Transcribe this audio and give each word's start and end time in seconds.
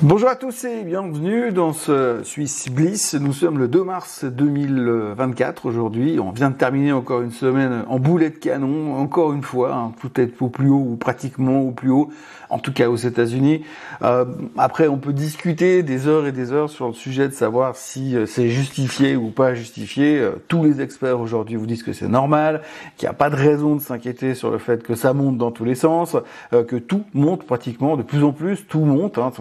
Bonjour 0.00 0.28
à 0.28 0.36
tous 0.36 0.62
et 0.62 0.84
bienvenue 0.84 1.50
dans 1.50 1.72
ce 1.72 2.20
Suisse 2.22 2.68
Bliss. 2.70 3.14
Nous 3.14 3.32
sommes 3.32 3.58
le 3.58 3.66
2 3.66 3.82
mars 3.82 4.24
2024 4.24 5.66
aujourd'hui. 5.66 6.20
On 6.20 6.30
vient 6.30 6.50
de 6.50 6.54
terminer 6.54 6.92
encore 6.92 7.20
une 7.20 7.32
semaine 7.32 7.82
en 7.88 7.98
boulet 7.98 8.30
de 8.30 8.36
canon, 8.36 8.94
encore 8.94 9.32
une 9.32 9.42
fois, 9.42 9.74
hein, 9.74 9.92
peut-être 10.00 10.40
au 10.40 10.50
plus 10.50 10.68
haut 10.68 10.86
ou 10.90 10.94
pratiquement 10.94 11.62
au 11.62 11.72
plus 11.72 11.90
haut, 11.90 12.10
en 12.48 12.60
tout 12.60 12.72
cas 12.72 12.88
aux 12.88 12.96
États-Unis. 12.96 13.64
Euh, 14.02 14.24
après, 14.56 14.86
on 14.86 14.98
peut 14.98 15.12
discuter 15.12 15.82
des 15.82 16.06
heures 16.06 16.28
et 16.28 16.32
des 16.32 16.52
heures 16.52 16.70
sur 16.70 16.86
le 16.86 16.94
sujet 16.94 17.26
de 17.26 17.34
savoir 17.34 17.74
si 17.74 18.16
euh, 18.16 18.24
c'est 18.24 18.50
justifié 18.50 19.16
ou 19.16 19.30
pas 19.30 19.56
justifié. 19.56 20.20
Euh, 20.20 20.40
tous 20.46 20.62
les 20.62 20.80
experts 20.80 21.18
aujourd'hui 21.18 21.56
vous 21.56 21.66
disent 21.66 21.82
que 21.82 21.92
c'est 21.92 22.06
normal, 22.06 22.62
qu'il 22.96 23.06
n'y 23.06 23.10
a 23.10 23.14
pas 23.14 23.30
de 23.30 23.36
raison 23.36 23.74
de 23.74 23.80
s'inquiéter 23.80 24.36
sur 24.36 24.52
le 24.52 24.58
fait 24.58 24.84
que 24.84 24.94
ça 24.94 25.12
monte 25.12 25.38
dans 25.38 25.50
tous 25.50 25.64
les 25.64 25.74
sens, 25.74 26.16
que 26.52 26.76
tout 26.76 27.02
monte 27.14 27.44
pratiquement 27.44 27.96
de 27.96 28.02
plus 28.02 28.22
en 28.22 28.30
plus, 28.30 28.64
tout 28.68 28.84
monte. 28.84 29.18
Hein, 29.18 29.32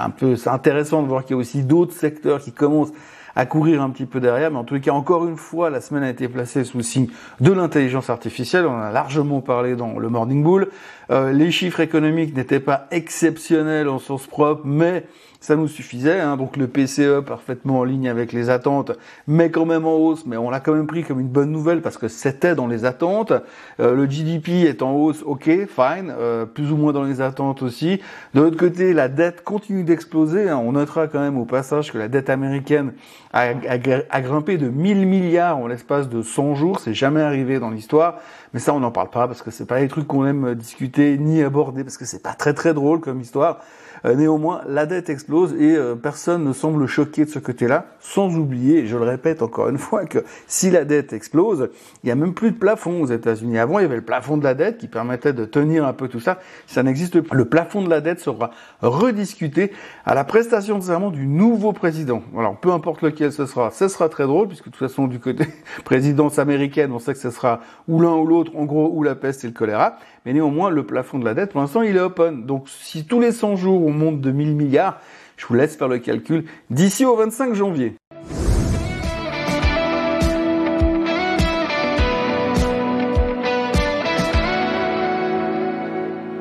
un 0.00 0.10
peu, 0.10 0.36
c'est 0.36 0.50
intéressant 0.50 1.02
de 1.02 1.08
voir 1.08 1.24
qu'il 1.24 1.36
y 1.36 1.38
a 1.38 1.40
aussi 1.40 1.62
d'autres 1.62 1.94
secteurs 1.94 2.40
qui 2.40 2.52
commencent 2.52 2.92
à 3.36 3.46
courir 3.46 3.82
un 3.82 3.90
petit 3.90 4.06
peu 4.06 4.20
derrière, 4.20 4.50
mais 4.50 4.58
en 4.58 4.66
les 4.70 4.80
cas, 4.80 4.92
encore 4.92 5.26
une 5.26 5.36
fois, 5.36 5.70
la 5.70 5.80
semaine 5.80 6.02
a 6.02 6.10
été 6.10 6.28
placée 6.28 6.64
sous 6.64 6.78
le 6.78 6.82
signe 6.82 7.08
de 7.40 7.52
l'intelligence 7.52 8.10
artificielle. 8.10 8.66
On 8.66 8.74
en 8.74 8.80
a 8.80 8.90
largement 8.90 9.40
parlé 9.40 9.76
dans 9.76 9.98
le 9.98 10.08
Morning 10.08 10.42
Bull. 10.42 10.68
Euh, 11.10 11.32
les 11.32 11.50
chiffres 11.50 11.80
économiques 11.80 12.34
n'étaient 12.34 12.60
pas 12.60 12.86
exceptionnels 12.90 13.88
en 13.88 13.98
sens 13.98 14.26
propre, 14.26 14.62
mais 14.64 15.04
ça 15.40 15.56
nous 15.56 15.68
suffisait. 15.68 16.20
Hein. 16.20 16.36
Donc 16.36 16.56
le 16.56 16.68
PCE 16.68 17.20
parfaitement 17.26 17.80
en 17.80 17.84
ligne 17.84 18.08
avec 18.08 18.32
les 18.32 18.50
attentes, 18.50 18.92
mais 19.26 19.50
quand 19.50 19.64
même 19.64 19.86
en 19.86 19.94
hausse. 19.94 20.26
Mais 20.26 20.36
on 20.36 20.50
l'a 20.50 20.60
quand 20.60 20.74
même 20.74 20.86
pris 20.86 21.02
comme 21.02 21.18
une 21.18 21.28
bonne 21.28 21.50
nouvelle 21.50 21.80
parce 21.80 21.98
que 21.98 22.08
c'était 22.08 22.54
dans 22.54 22.66
les 22.66 22.84
attentes. 22.84 23.32
Euh, 23.80 23.94
le 23.94 24.06
GDP 24.08 24.66
est 24.66 24.82
en 24.82 24.92
hausse, 24.92 25.22
ok, 25.24 25.44
fine, 25.44 26.12
euh, 26.18 26.44
plus 26.44 26.70
ou 26.70 26.76
moins 26.76 26.92
dans 26.92 27.04
les 27.04 27.20
attentes 27.20 27.62
aussi. 27.62 28.00
De 28.34 28.42
l'autre 28.42 28.58
côté, 28.58 28.92
la 28.92 29.08
dette 29.08 29.42
continue 29.42 29.82
d'exploser. 29.82 30.48
Hein. 30.48 30.60
On 30.62 30.72
notera 30.72 31.08
quand 31.08 31.20
même 31.20 31.38
au 31.38 31.46
passage 31.46 31.90
que 31.90 31.98
la 31.98 32.08
dette 32.08 32.28
américaine 32.28 32.92
a, 33.32 33.48
a 33.68 34.20
grimpé 34.20 34.58
de 34.58 34.68
1000 34.68 35.06
milliards 35.06 35.56
en 35.56 35.66
l'espace 35.66 36.08
de 36.08 36.22
100 36.22 36.54
jours. 36.54 36.80
C'est 36.80 36.94
jamais 36.94 37.22
arrivé 37.22 37.58
dans 37.58 37.70
l'histoire. 37.70 38.18
Mais 38.52 38.60
ça, 38.60 38.74
on 38.74 38.80
n'en 38.80 38.90
parle 38.90 39.10
pas 39.10 39.26
parce 39.26 39.42
que 39.42 39.50
c'est 39.50 39.66
pas 39.66 39.80
les 39.80 39.88
trucs 39.88 40.06
qu'on 40.06 40.26
aime 40.26 40.54
discuter 40.54 41.16
ni 41.18 41.42
aborder 41.42 41.84
parce 41.84 41.96
que 41.96 42.04
c'est 42.04 42.22
pas 42.22 42.34
très 42.34 42.52
très 42.52 42.74
drôle 42.74 43.00
comme 43.00 43.20
histoire. 43.20 43.60
Euh, 44.04 44.14
néanmoins, 44.14 44.62
la 44.66 44.86
dette 44.86 45.10
explose 45.10 45.54
et 45.54 45.76
euh, 45.76 45.94
personne 45.94 46.44
ne 46.44 46.52
semble 46.52 46.86
choqué 46.86 47.24
de 47.24 47.30
ce 47.30 47.38
côté-là, 47.38 47.86
sans 48.00 48.36
oublier, 48.36 48.86
je 48.86 48.96
le 48.96 49.04
répète 49.04 49.42
encore 49.42 49.68
une 49.68 49.78
fois, 49.78 50.04
que 50.06 50.24
si 50.46 50.70
la 50.70 50.84
dette 50.84 51.12
explose, 51.12 51.70
il 52.02 52.06
n'y 52.06 52.10
a 52.10 52.14
même 52.14 52.34
plus 52.34 52.52
de 52.52 52.56
plafond 52.56 53.02
aux 53.02 53.06
États-Unis. 53.06 53.58
Avant, 53.58 53.78
il 53.78 53.82
y 53.82 53.84
avait 53.84 53.96
le 53.96 54.04
plafond 54.04 54.36
de 54.36 54.44
la 54.44 54.54
dette 54.54 54.78
qui 54.78 54.88
permettait 54.88 55.32
de 55.32 55.44
tenir 55.44 55.86
un 55.86 55.92
peu 55.92 56.08
tout 56.08 56.20
ça. 56.20 56.38
Ça 56.66 56.82
n'existe 56.82 57.20
plus. 57.20 57.36
Le 57.36 57.44
plafond 57.44 57.82
de 57.82 57.90
la 57.90 58.00
dette 58.00 58.20
sera 58.20 58.50
rediscuté 58.80 59.72
à 60.04 60.14
la 60.14 60.24
prestation 60.24 60.78
de 60.78 60.82
serment 60.82 61.10
du 61.10 61.26
nouveau 61.26 61.72
président. 61.72 62.22
Alors, 62.36 62.56
peu 62.56 62.72
importe 62.72 63.02
lequel 63.02 63.32
ce 63.32 63.46
sera, 63.46 63.70
ce 63.70 63.88
sera 63.88 64.08
très 64.08 64.24
drôle, 64.24 64.48
puisque 64.48 64.66
de 64.66 64.70
toute 64.70 64.88
façon, 64.88 65.06
du 65.06 65.20
côté 65.20 65.44
présidence 65.84 66.38
américaine, 66.38 66.92
on 66.92 66.98
sait 66.98 67.12
que 67.12 67.20
ce 67.20 67.30
sera 67.30 67.60
ou 67.88 68.00
l'un 68.00 68.14
ou 68.14 68.26
l'autre, 68.26 68.52
en 68.56 68.64
gros, 68.64 68.90
ou 68.94 69.02
la 69.02 69.14
peste 69.14 69.44
et 69.44 69.46
le 69.46 69.52
choléra. 69.52 69.96
Mais 70.26 70.32
néanmoins, 70.32 70.70
le 70.70 70.84
plafond 70.84 71.18
de 71.18 71.24
la 71.24 71.34
dette, 71.34 71.52
pour 71.52 71.60
l'instant, 71.60 71.82
il 71.82 71.96
est 71.96 72.00
open. 72.00 72.44
Donc, 72.44 72.68
si 72.68 73.06
tous 73.06 73.20
les 73.20 73.32
100 73.32 73.56
jours, 73.56 73.86
on 73.86 73.92
monte 73.92 74.20
de 74.20 74.30
1000 74.30 74.54
milliards, 74.54 75.00
je 75.36 75.46
vous 75.46 75.54
laisse 75.54 75.76
faire 75.76 75.88
le 75.88 75.98
calcul 75.98 76.44
d'ici 76.68 77.04
au 77.04 77.16
25 77.16 77.54
janvier. 77.54 77.94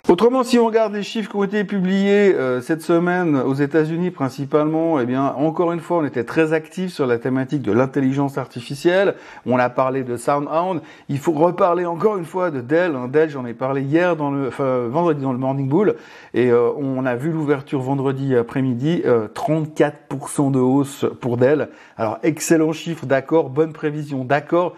Autrement, 0.09 0.41
si 0.41 0.57
on 0.57 0.65
regarde 0.65 0.95
les 0.95 1.03
chiffres 1.03 1.29
qui 1.29 1.35
ont 1.35 1.43
été 1.43 1.63
publiés 1.63 2.33
euh, 2.33 2.61
cette 2.61 2.81
semaine 2.81 3.35
aux 3.35 3.53
États-Unis 3.53 4.09
principalement, 4.09 4.99
eh 4.99 5.05
bien, 5.05 5.35
encore 5.37 5.71
une 5.71 5.81
fois, 5.81 5.99
on 5.99 6.03
était 6.03 6.23
très 6.23 6.51
actifs 6.51 6.91
sur 6.91 7.05
la 7.05 7.19
thématique 7.19 7.61
de 7.61 7.71
l'intelligence 7.71 8.39
artificielle. 8.39 9.13
On 9.45 9.59
a 9.59 9.69
parlé 9.69 10.03
de 10.03 10.17
SoundHound. 10.17 10.81
Il 11.09 11.19
faut 11.19 11.33
reparler 11.33 11.85
encore 11.85 12.17
une 12.17 12.25
fois 12.25 12.49
de 12.49 12.59
Dell. 12.59 12.95
Dell, 13.11 13.29
j'en 13.29 13.45
ai 13.45 13.53
parlé 13.53 13.83
hier 13.83 14.15
dans 14.15 14.31
vendredi 14.31 15.21
dans 15.21 15.31
le 15.31 15.37
Morning 15.37 15.69
Bull, 15.69 15.93
et 16.33 16.49
euh, 16.49 16.71
on 16.75 17.05
a 17.05 17.15
vu 17.15 17.31
l'ouverture 17.31 17.81
vendredi 17.81 18.35
après-midi, 18.35 19.03
34% 19.05 20.47
euh, 20.47 20.49
de 20.49 20.57
hausse 20.57 21.05
pour 21.21 21.37
Dell. 21.37 21.69
Alors, 21.97 22.17
excellent 22.23 22.71
chiffre, 22.71 23.05
d'accord, 23.05 23.51
bonne 23.51 23.73
prévision, 23.73 24.25
d'accord. 24.25 24.75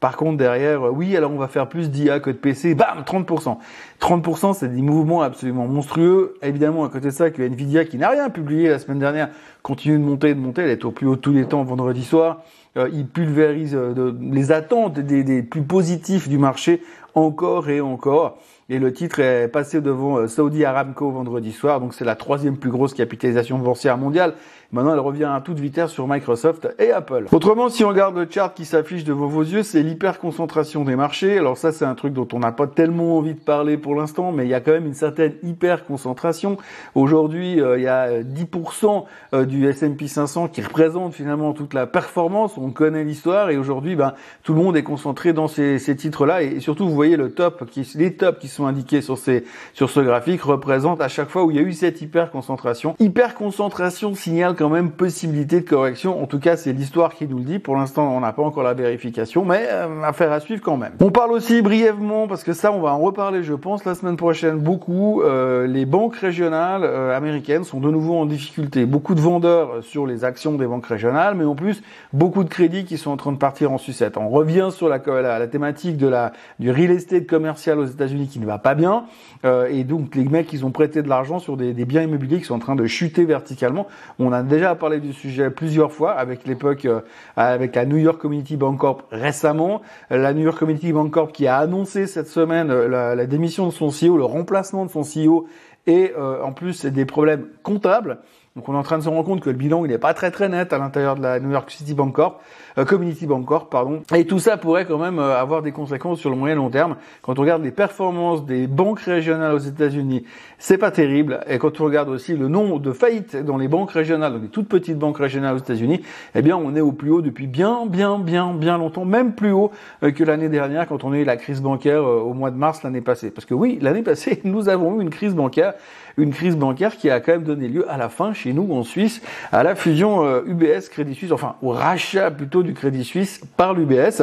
Par 0.00 0.16
contre, 0.16 0.38
derrière, 0.38 0.86
euh, 0.86 0.90
oui, 0.90 1.14
alors 1.14 1.30
on 1.30 1.36
va 1.36 1.46
faire 1.46 1.68
plus 1.68 1.90
d'IA 1.90 2.20
que 2.20 2.30
de 2.30 2.36
PC, 2.36 2.74
bam, 2.74 3.04
30%. 3.04 3.58
30%, 4.00 4.54
c'est 4.54 4.74
des 4.74 4.80
mouvements 4.80 5.20
absolument 5.20 5.66
monstrueux. 5.66 6.34
Évidemment, 6.42 6.84
à 6.86 6.88
côté 6.88 7.08
de 7.08 7.10
ça, 7.10 7.30
que 7.30 7.42
Nvidia, 7.42 7.84
qui 7.84 7.98
n'a 7.98 8.08
rien 8.08 8.30
publié 8.30 8.70
la 8.70 8.78
semaine 8.78 8.98
dernière, 8.98 9.28
continue 9.62 9.98
de 9.98 10.02
monter, 10.02 10.34
de 10.34 10.40
monter. 10.40 10.62
Elle 10.62 10.70
est 10.70 10.84
au 10.86 10.90
plus 10.90 11.06
haut 11.06 11.16
de 11.16 11.20
tous 11.20 11.32
les 11.32 11.44
temps 11.44 11.62
vendredi 11.64 12.02
soir. 12.02 12.42
Euh, 12.78 12.88
il 12.92 13.06
pulvérise 13.06 13.74
euh, 13.74 14.12
les 14.22 14.52
attentes 14.52 14.98
des, 14.98 15.22
des, 15.22 15.42
plus 15.42 15.62
positifs 15.62 16.28
du 16.28 16.38
marché 16.38 16.82
encore 17.14 17.68
et 17.68 17.82
encore. 17.82 18.38
Et 18.70 18.78
le 18.78 18.92
titre 18.92 19.18
est 19.18 19.48
passé 19.48 19.80
devant 19.80 20.28
Saudi 20.28 20.64
Aramco 20.64 21.10
vendredi 21.10 21.52
soir. 21.52 21.80
Donc 21.80 21.92
c'est 21.92 22.04
la 22.04 22.14
troisième 22.14 22.56
plus 22.56 22.70
grosse 22.70 22.94
capitalisation 22.94 23.58
boursière 23.58 23.98
mondiale. 23.98 24.34
Maintenant, 24.72 24.92
elle 24.92 25.00
revient 25.00 25.24
à 25.24 25.40
toute 25.40 25.58
vitesse 25.58 25.90
sur 25.90 26.06
Microsoft 26.06 26.68
et 26.78 26.92
Apple. 26.92 27.26
Autrement, 27.32 27.68
si 27.70 27.84
on 27.84 27.88
regarde 27.88 28.16
le 28.16 28.28
chart 28.30 28.54
qui 28.54 28.64
s'affiche 28.64 29.02
devant 29.02 29.26
vos 29.26 29.42
yeux, 29.42 29.64
c'est 29.64 29.82
l'hyperconcentration 29.82 30.84
des 30.84 30.94
marchés. 30.94 31.38
Alors 31.38 31.58
ça, 31.58 31.72
c'est 31.72 31.84
un 31.84 31.96
truc 31.96 32.12
dont 32.12 32.28
on 32.32 32.38
n'a 32.38 32.52
pas 32.52 32.68
tellement 32.68 33.18
envie 33.18 33.34
de 33.34 33.40
parler 33.40 33.76
pour 33.76 33.96
l'instant, 33.96 34.30
mais 34.30 34.44
il 34.44 34.48
y 34.48 34.54
a 34.54 34.60
quand 34.60 34.70
même 34.70 34.86
une 34.86 34.94
certaine 34.94 35.32
hyperconcentration. 35.42 36.56
Aujourd'hui, 36.94 37.60
euh, 37.60 37.78
il 37.78 37.82
y 37.82 37.88
a 37.88 38.22
10% 38.22 39.06
euh, 39.34 39.44
du 39.44 39.66
S&P 39.66 40.06
500 40.06 40.46
qui 40.46 40.62
représente 40.62 41.14
finalement 41.14 41.52
toute 41.52 41.74
la 41.74 41.88
performance. 41.88 42.56
On 42.56 42.70
connaît 42.70 43.02
l'histoire 43.02 43.50
et 43.50 43.56
aujourd'hui, 43.56 43.96
ben, 43.96 44.14
tout 44.44 44.54
le 44.54 44.60
monde 44.60 44.76
est 44.76 44.84
concentré 44.84 45.32
dans 45.32 45.48
ces, 45.48 45.80
ces 45.80 45.96
titres-là. 45.96 46.42
Et 46.42 46.60
surtout, 46.60 46.88
vous 46.88 46.94
voyez 46.94 47.16
le 47.16 47.32
top, 47.32 47.68
qui, 47.68 47.90
les 47.96 48.14
tops 48.14 48.38
qui 48.38 48.46
sont 48.46 48.66
indiqués 48.66 49.00
sur, 49.00 49.18
ces, 49.18 49.42
sur 49.74 49.90
ce 49.90 49.98
graphique 49.98 50.42
représentent 50.42 51.00
à 51.00 51.08
chaque 51.08 51.28
fois 51.28 51.42
où 51.42 51.50
il 51.50 51.56
y 51.56 51.60
a 51.60 51.62
eu 51.62 51.72
cette 51.72 52.00
hyperconcentration. 52.02 52.94
Hyperconcentration 53.00 54.14
signale 54.14 54.54
quand 54.60 54.68
même 54.68 54.90
possibilité 54.90 55.62
de 55.62 55.66
correction. 55.66 56.22
En 56.22 56.26
tout 56.26 56.38
cas, 56.38 56.54
c'est 56.54 56.74
l'histoire 56.74 57.14
qui 57.14 57.26
nous 57.26 57.38
le 57.38 57.44
dit. 57.44 57.58
Pour 57.58 57.76
l'instant, 57.76 58.14
on 58.14 58.20
n'a 58.20 58.34
pas 58.34 58.42
encore 58.42 58.62
la 58.62 58.74
vérification, 58.74 59.42
mais 59.42 59.66
euh, 59.70 60.02
affaire 60.02 60.30
à 60.32 60.38
suivre 60.38 60.60
quand 60.60 60.76
même. 60.76 60.92
On 61.00 61.10
parle 61.10 61.32
aussi 61.32 61.62
brièvement, 61.62 62.28
parce 62.28 62.44
que 62.44 62.52
ça, 62.52 62.70
on 62.70 62.82
va 62.82 62.92
en 62.92 62.98
reparler, 62.98 63.42
je 63.42 63.54
pense, 63.54 63.86
la 63.86 63.94
semaine 63.94 64.18
prochaine 64.18 64.58
beaucoup. 64.58 65.22
Euh, 65.22 65.66
les 65.66 65.86
banques 65.86 66.14
régionales 66.16 66.82
euh, 66.84 67.16
américaines 67.16 67.64
sont 67.64 67.80
de 67.80 67.90
nouveau 67.90 68.18
en 68.18 68.26
difficulté. 68.26 68.84
Beaucoup 68.84 69.14
de 69.14 69.20
vendeurs 69.22 69.82
sur 69.82 70.06
les 70.06 70.24
actions 70.24 70.52
des 70.52 70.66
banques 70.66 70.84
régionales, 70.84 71.36
mais 71.36 71.44
en 71.46 71.54
plus, 71.54 71.82
beaucoup 72.12 72.44
de 72.44 72.50
crédits 72.50 72.84
qui 72.84 72.98
sont 72.98 73.12
en 73.12 73.16
train 73.16 73.32
de 73.32 73.38
partir 73.38 73.72
en 73.72 73.78
sucette. 73.78 74.18
On 74.18 74.28
revient 74.28 74.68
sur 74.70 74.90
la, 74.90 74.98
la, 74.98 75.46
thématique 75.46 75.96
de 75.96 76.06
la, 76.06 76.32
du 76.58 76.70
real 76.70 76.90
estate 76.90 77.26
commercial 77.26 77.78
aux 77.78 77.86
États-Unis 77.86 78.28
qui 78.28 78.40
ne 78.40 78.46
va 78.46 78.58
pas 78.58 78.74
bien. 78.74 79.04
Euh, 79.46 79.68
et 79.70 79.84
donc, 79.84 80.14
les 80.14 80.24
mecs, 80.24 80.52
ils 80.52 80.66
ont 80.66 80.70
prêté 80.70 81.02
de 81.02 81.08
l'argent 81.08 81.38
sur 81.38 81.56
des, 81.56 81.72
des 81.72 81.86
biens 81.86 82.02
immobiliers 82.02 82.40
qui 82.40 82.44
sont 82.44 82.56
en 82.56 82.58
train 82.58 82.76
de 82.76 82.84
chuter 82.84 83.24
verticalement. 83.24 83.86
On 84.18 84.32
a 84.32 84.42
déjà 84.50 84.74
parlé 84.74 85.00
du 85.00 85.14
sujet 85.14 85.48
plusieurs 85.48 85.92
fois 85.92 86.12
avec 86.12 86.46
l'époque, 86.46 86.84
euh, 86.84 87.00
avec 87.36 87.74
la 87.74 87.86
New 87.86 87.96
York 87.96 88.20
Community 88.20 88.56
Bank 88.56 88.78
Corp 88.78 89.04
récemment. 89.10 89.80
La 90.10 90.34
New 90.34 90.42
York 90.42 90.58
Community 90.58 90.92
Bank 90.92 91.10
Corp 91.10 91.32
qui 91.32 91.46
a 91.46 91.56
annoncé 91.56 92.06
cette 92.06 92.28
semaine 92.28 92.70
euh, 92.70 93.14
la, 93.14 93.26
démission 93.26 93.66
de 93.66 93.72
son 93.72 93.88
CEO, 93.88 94.18
le 94.18 94.24
remplacement 94.24 94.84
de 94.84 94.90
son 94.90 95.02
CEO 95.02 95.46
et 95.86 96.12
euh, 96.18 96.42
en 96.42 96.52
plus 96.52 96.84
des 96.84 97.06
problèmes 97.06 97.46
comptables. 97.62 98.18
Donc 98.56 98.68
on 98.68 98.74
est 98.74 98.76
en 98.76 98.82
train 98.82 98.98
de 98.98 99.04
se 99.04 99.08
rendre 99.08 99.22
compte 99.22 99.40
que 99.42 99.48
le 99.48 99.54
bilan 99.54 99.84
il 99.84 99.92
n'est 99.92 99.98
pas 99.98 100.12
très 100.12 100.32
très 100.32 100.48
net 100.48 100.72
à 100.72 100.78
l'intérieur 100.78 101.14
de 101.14 101.22
la 101.22 101.38
New 101.38 101.52
York 101.52 101.70
City 101.70 101.94
Bank 101.94 102.12
Corp, 102.12 102.40
euh, 102.78 102.84
Community 102.84 103.24
Bank 103.24 103.46
Corp, 103.46 103.70
pardon. 103.70 104.02
Et 104.12 104.26
tout 104.26 104.40
ça 104.40 104.56
pourrait 104.56 104.86
quand 104.86 104.98
même 104.98 105.20
euh, 105.20 105.40
avoir 105.40 105.62
des 105.62 105.70
conséquences 105.70 106.18
sur 106.18 106.30
le 106.30 106.36
moyen 106.36 106.56
long 106.56 106.68
terme. 106.68 106.96
Quand 107.22 107.38
on 107.38 107.42
regarde 107.42 107.62
les 107.62 107.70
performances 107.70 108.44
des 108.44 108.66
banques 108.66 109.02
régionales 109.02 109.54
aux 109.54 109.58
États-Unis, 109.58 110.24
c'est 110.58 110.78
pas 110.78 110.90
terrible. 110.90 111.44
Et 111.46 111.58
quand 111.58 111.80
on 111.80 111.84
regarde 111.84 112.08
aussi 112.08 112.36
le 112.36 112.48
nombre 112.48 112.80
de 112.80 112.90
faillites 112.92 113.36
dans 113.36 113.56
les 113.56 113.68
banques 113.68 113.92
régionales, 113.92 114.32
donc 114.32 114.42
les 114.42 114.48
toutes 114.48 114.68
petites 114.68 114.98
banques 114.98 115.18
régionales 115.18 115.54
aux 115.54 115.60
États-Unis, 115.60 116.00
eh 116.34 116.42
bien 116.42 116.56
on 116.56 116.74
est 116.74 116.80
au 116.80 116.90
plus 116.90 117.10
haut 117.10 117.22
depuis 117.22 117.46
bien 117.46 117.86
bien 117.86 118.18
bien 118.18 118.52
bien 118.52 118.78
longtemps, 118.78 119.04
même 119.04 119.32
plus 119.32 119.52
haut 119.52 119.70
euh, 120.02 120.10
que 120.10 120.24
l'année 120.24 120.48
dernière 120.48 120.88
quand 120.88 121.04
on 121.04 121.12
a 121.12 121.18
eu 121.18 121.24
la 121.24 121.36
crise 121.36 121.62
bancaire 121.62 122.04
au 122.04 122.34
mois 122.34 122.50
de 122.50 122.56
mars 122.56 122.82
l'année 122.82 123.00
passée. 123.00 123.30
Parce 123.30 123.44
que 123.44 123.54
oui, 123.54 123.78
l'année 123.80 124.02
passée 124.02 124.40
nous 124.44 124.68
avons 124.68 124.98
eu 124.98 125.02
une 125.02 125.10
crise 125.10 125.36
bancaire, 125.36 125.74
une 126.16 126.32
crise 126.32 126.56
bancaire 126.56 126.96
qui 126.96 127.10
a 127.10 127.20
quand 127.20 127.30
même 127.30 127.44
donné 127.44 127.68
lieu 127.68 127.88
à 127.88 127.96
la 127.96 128.08
fin 128.08 128.34
chez 128.40 128.52
nous 128.54 128.72
en 128.72 128.82
Suisse 128.82 129.20
à 129.52 129.62
la 129.62 129.74
fusion 129.74 130.24
UBS 130.46 130.64
euh, 130.64 130.80
Crédit 130.90 131.14
Suisse, 131.14 131.32
enfin 131.32 131.56
au 131.62 131.70
rachat 131.70 132.30
plutôt 132.30 132.62
du 132.62 132.72
Crédit 132.72 133.04
Suisse 133.04 133.42
par 133.56 133.74
l'UBS. 133.74 134.22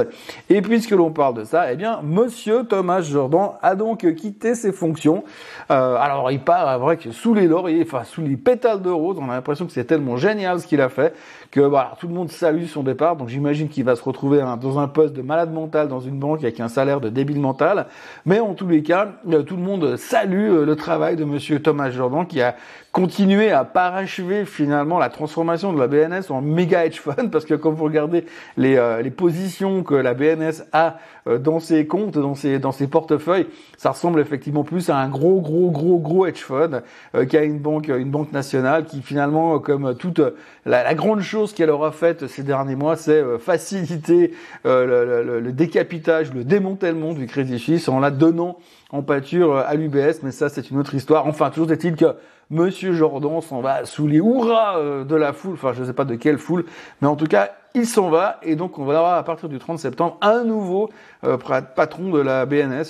Et 0.50 0.62
puisque 0.62 0.92
l'on 0.92 1.12
parle 1.12 1.36
de 1.36 1.44
ça, 1.44 1.72
eh 1.72 1.76
bien 1.76 2.00
Monsieur 2.04 2.64
Thomas 2.64 3.02
Jordan 3.02 3.52
a 3.62 3.76
donc 3.76 4.12
quitté 4.16 4.56
ses 4.56 4.72
fonctions. 4.72 5.24
Euh, 5.70 5.96
alors 5.96 6.32
il 6.32 6.40
part, 6.40 6.80
vrai 6.80 6.98
que 6.98 7.12
sous 7.12 7.34
les 7.34 7.48
lauriers, 7.48 7.84
enfin 7.84 8.04
sous 8.04 8.22
les 8.22 8.38
pétales 8.38 8.82
de 8.82 8.90
rose, 8.90 9.18
on 9.20 9.30
a 9.30 9.36
l'impression 9.36 9.66
que 9.66 9.72
c'est 9.72 9.86
tellement 9.86 10.18
génial 10.18 10.60
ce 10.60 10.68
qu'il 10.68 10.82
a 10.82 10.90
fait 10.90 11.14
que 11.52 11.62
voilà 11.62 11.94
tout 12.00 12.08
le 12.08 12.14
monde 12.14 12.30
salue 12.30 12.66
son 12.66 12.84
départ. 12.84 13.16
Donc 13.16 13.30
j'imagine 13.30 13.70
qu'il 13.70 13.84
va 13.84 13.96
se 13.96 14.04
retrouver 14.04 14.44
dans 14.62 14.80
un 14.80 14.88
poste 14.88 15.14
de 15.14 15.22
malade 15.22 15.54
mental 15.54 15.88
dans 15.88 16.00
une 16.00 16.18
banque 16.18 16.44
avec 16.44 16.60
un 16.60 16.68
salaire 16.68 17.02
de 17.02 17.10
débile 17.10 17.40
mental. 17.40 17.86
Mais 18.26 18.40
en 18.40 18.54
tous 18.54 18.68
les 18.68 18.82
cas, 18.82 19.10
euh, 19.30 19.44
tout 19.44 19.56
le 19.56 19.62
monde 19.62 19.96
salue 19.98 20.66
le 20.66 20.76
travail 20.76 21.16
de 21.16 21.24
Monsieur 21.24 21.62
Thomas 21.62 21.92
Jordan 21.92 22.26
qui 22.26 22.42
a 22.42 22.56
continué 22.98 23.52
à 23.52 23.64
parachever 23.64 24.44
finalement 24.44 24.98
la 24.98 25.10
transformation 25.10 25.72
de 25.72 25.78
la 25.78 25.86
BNS 25.86 26.32
en 26.32 26.42
méga 26.42 26.84
hedge 26.84 27.00
fund 27.00 27.30
parce 27.32 27.46
que 27.46 27.54
quand 27.54 27.70
vous 27.70 27.84
regardez 27.84 28.26
les, 28.58 28.76
euh, 28.76 29.04
les 29.04 29.12
positions 29.12 29.84
que 29.84 29.94
la 29.94 30.16
BNS 30.16 30.64
a 30.74 30.98
euh, 31.28 31.38
dans 31.38 31.60
ses 31.60 31.86
comptes, 31.86 32.18
dans 32.18 32.34
ses 32.34 32.58
dans 32.58 32.72
ses 32.72 32.88
portefeuilles, 32.88 33.46
ça 33.78 33.92
ressemble 33.92 34.20
effectivement 34.20 34.64
plus 34.64 34.90
à 34.90 34.98
un 34.98 35.10
gros 35.10 35.42
gros 35.42 35.70
gros 35.70 36.00
gros 36.00 36.26
hedge 36.26 36.40
fund 36.40 36.82
euh, 37.14 37.26
qui 37.26 37.38
une 37.38 37.60
banque 37.60 37.88
une 37.88 38.10
banque 38.10 38.32
nationale 38.32 38.86
qui 38.86 39.04
finalement 39.04 39.60
comme 39.60 39.96
toute 39.96 40.20
la, 40.66 40.82
la 40.82 40.96
grande 40.96 41.22
chose 41.22 41.54
qu'elle 41.54 41.70
aura 41.70 41.92
faite 41.92 42.26
ces 42.26 42.42
derniers 42.42 42.76
mois, 42.76 42.96
c'est 42.96 43.24
faciliter 43.38 44.34
le, 44.66 44.86
le, 45.24 45.40
le, 45.40 45.52
décapitage, 45.52 46.34
le 46.34 46.44
démantèlement 46.44 47.14
du 47.14 47.28
Crédit 47.28 47.60
Suisse 47.60 47.90
en 47.90 48.00
la 48.00 48.10
donnant 48.10 48.58
en 48.90 49.04
pâture 49.04 49.56
à 49.56 49.76
l'UBS, 49.76 50.24
mais 50.24 50.32
ça 50.32 50.50
c'est 50.50 50.72
une 50.72 50.80
autre 50.80 50.96
histoire. 50.96 51.28
Enfin, 51.28 51.52
toujours 51.52 51.72
est-il 51.72 51.96
que 51.96 52.16
Monsieur 52.50 52.94
Jordan 52.94 53.42
s'en 53.42 53.60
va 53.60 53.84
sous 53.84 54.08
les 54.08 54.20
hurrahs 54.20 54.78
euh, 54.78 55.04
de 55.04 55.16
la 55.18 55.34
foule, 55.34 55.56
enfin 55.56 55.74
je 55.74 55.82
ne 55.82 55.86
sais 55.86 55.94
pas 55.94 56.06
de 56.06 56.16
quelle 56.16 56.38
foule, 56.38 56.64
mais 57.02 57.08
en 57.10 57.18
tout 57.18 57.26
cas 57.26 57.52
il 57.76 57.86
s'en 57.86 58.10
va 58.10 58.40
et 58.42 58.56
donc 58.56 58.80
on 58.80 58.86
va 58.86 58.98
avoir 58.98 59.16
à 59.16 59.24
partir 59.24 59.50
du 59.50 59.60
30 59.60 59.78
septembre 59.78 60.18
un 60.22 60.46
nouveau 60.46 60.90
euh, 61.26 61.38
patron 61.76 62.10
de 62.10 62.20
la 62.22 62.46
BNS. 62.46 62.86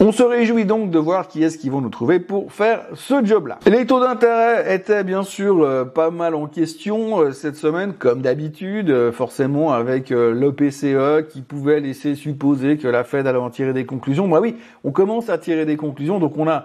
On 0.00 0.12
se 0.12 0.22
réjouit 0.22 0.64
donc 0.64 0.90
de 0.90 0.98
voir 0.98 1.28
qui 1.28 1.44
est-ce 1.44 1.58
qu'ils 1.58 1.70
vont 1.70 1.82
nous 1.82 1.90
trouver 1.90 2.20
pour 2.20 2.52
faire 2.52 2.80
ce 2.94 3.22
job-là. 3.22 3.58
Les 3.66 3.86
taux 3.86 4.00
d'intérêt 4.00 4.74
étaient 4.74 5.04
bien 5.04 5.24
sûr 5.24 5.62
euh, 5.62 5.84
pas 5.84 6.10
mal 6.10 6.34
en 6.34 6.46
question 6.46 7.30
cette 7.32 7.56
semaine, 7.56 7.92
comme 7.92 8.22
d'habitude, 8.22 9.10
forcément 9.12 9.72
avec 9.72 10.08
l'OPCE 10.08 11.28
qui 11.28 11.42
pouvait 11.42 11.80
laisser 11.80 12.14
supposer 12.14 12.78
que 12.78 12.88
la 12.88 13.04
Fed 13.04 13.26
allait 13.26 13.38
en 13.38 13.50
tirer 13.50 13.74
des 13.74 13.84
conclusions. 13.84 14.26
Bah 14.26 14.38
oui, 14.40 14.56
on 14.84 14.90
commence 14.90 15.28
à 15.28 15.36
tirer 15.36 15.66
des 15.66 15.76
conclusions, 15.76 16.18
donc 16.18 16.38
on 16.38 16.48
a 16.48 16.64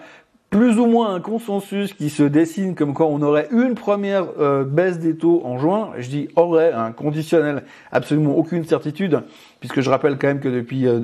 plus 0.49 0.79
ou 0.79 0.85
moins 0.85 1.13
un 1.13 1.19
consensus 1.19 1.93
qui 1.93 2.09
se 2.09 2.23
dessine 2.23 2.73
comme 2.73 2.93
quoi 2.93 3.07
on 3.07 3.21
aurait 3.21 3.49
une 3.51 3.75
première 3.75 4.27
euh, 4.39 4.63
baisse 4.63 4.97
des 4.97 5.17
taux 5.17 5.41
en 5.43 5.57
juin. 5.57 5.91
Je 5.97 6.07
dis 6.07 6.29
aurait, 6.37 6.71
un 6.71 6.93
conditionnel, 6.93 7.63
absolument 7.91 8.35
aucune 8.37 8.63
certitude, 8.63 9.23
puisque 9.59 9.81
je 9.81 9.89
rappelle 9.89 10.17
quand 10.17 10.27
même 10.27 10.39
que 10.39 10.47
depuis 10.47 10.87
euh, 10.87 11.01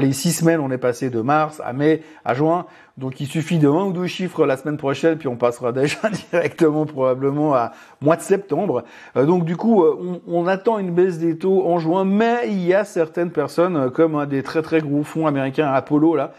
les 0.00 0.12
six 0.12 0.32
semaines, 0.32 0.60
on 0.60 0.70
est 0.70 0.78
passé 0.78 1.10
de 1.10 1.20
mars 1.20 1.60
à 1.62 1.74
mai 1.74 2.02
à 2.24 2.32
juin. 2.32 2.64
Donc 2.96 3.20
il 3.20 3.26
suffit 3.26 3.58
de 3.58 3.68
un 3.68 3.84
ou 3.84 3.92
deux 3.92 4.06
chiffres 4.06 4.46
la 4.46 4.56
semaine 4.56 4.78
prochaine, 4.78 5.18
puis 5.18 5.28
on 5.28 5.36
passera 5.36 5.72
déjà 5.72 5.98
directement 6.32 6.86
probablement 6.86 7.54
à 7.54 7.72
mois 8.00 8.16
de 8.16 8.22
septembre. 8.22 8.84
Euh, 9.16 9.26
donc 9.26 9.44
du 9.44 9.58
coup, 9.58 9.84
euh, 9.84 10.20
on, 10.26 10.44
on, 10.44 10.46
attend 10.46 10.78
une 10.78 10.92
baisse 10.92 11.18
des 11.18 11.36
taux 11.36 11.66
en 11.66 11.78
juin, 11.78 12.06
mais 12.06 12.44
il 12.46 12.64
y 12.64 12.72
a 12.72 12.84
certaines 12.84 13.30
personnes, 13.30 13.90
comme 13.90 14.14
un 14.14 14.24
des 14.24 14.42
très 14.42 14.62
très 14.62 14.80
gros 14.80 15.02
fonds 15.02 15.26
américains 15.26 15.70
Apollo 15.70 16.16
là, 16.16 16.32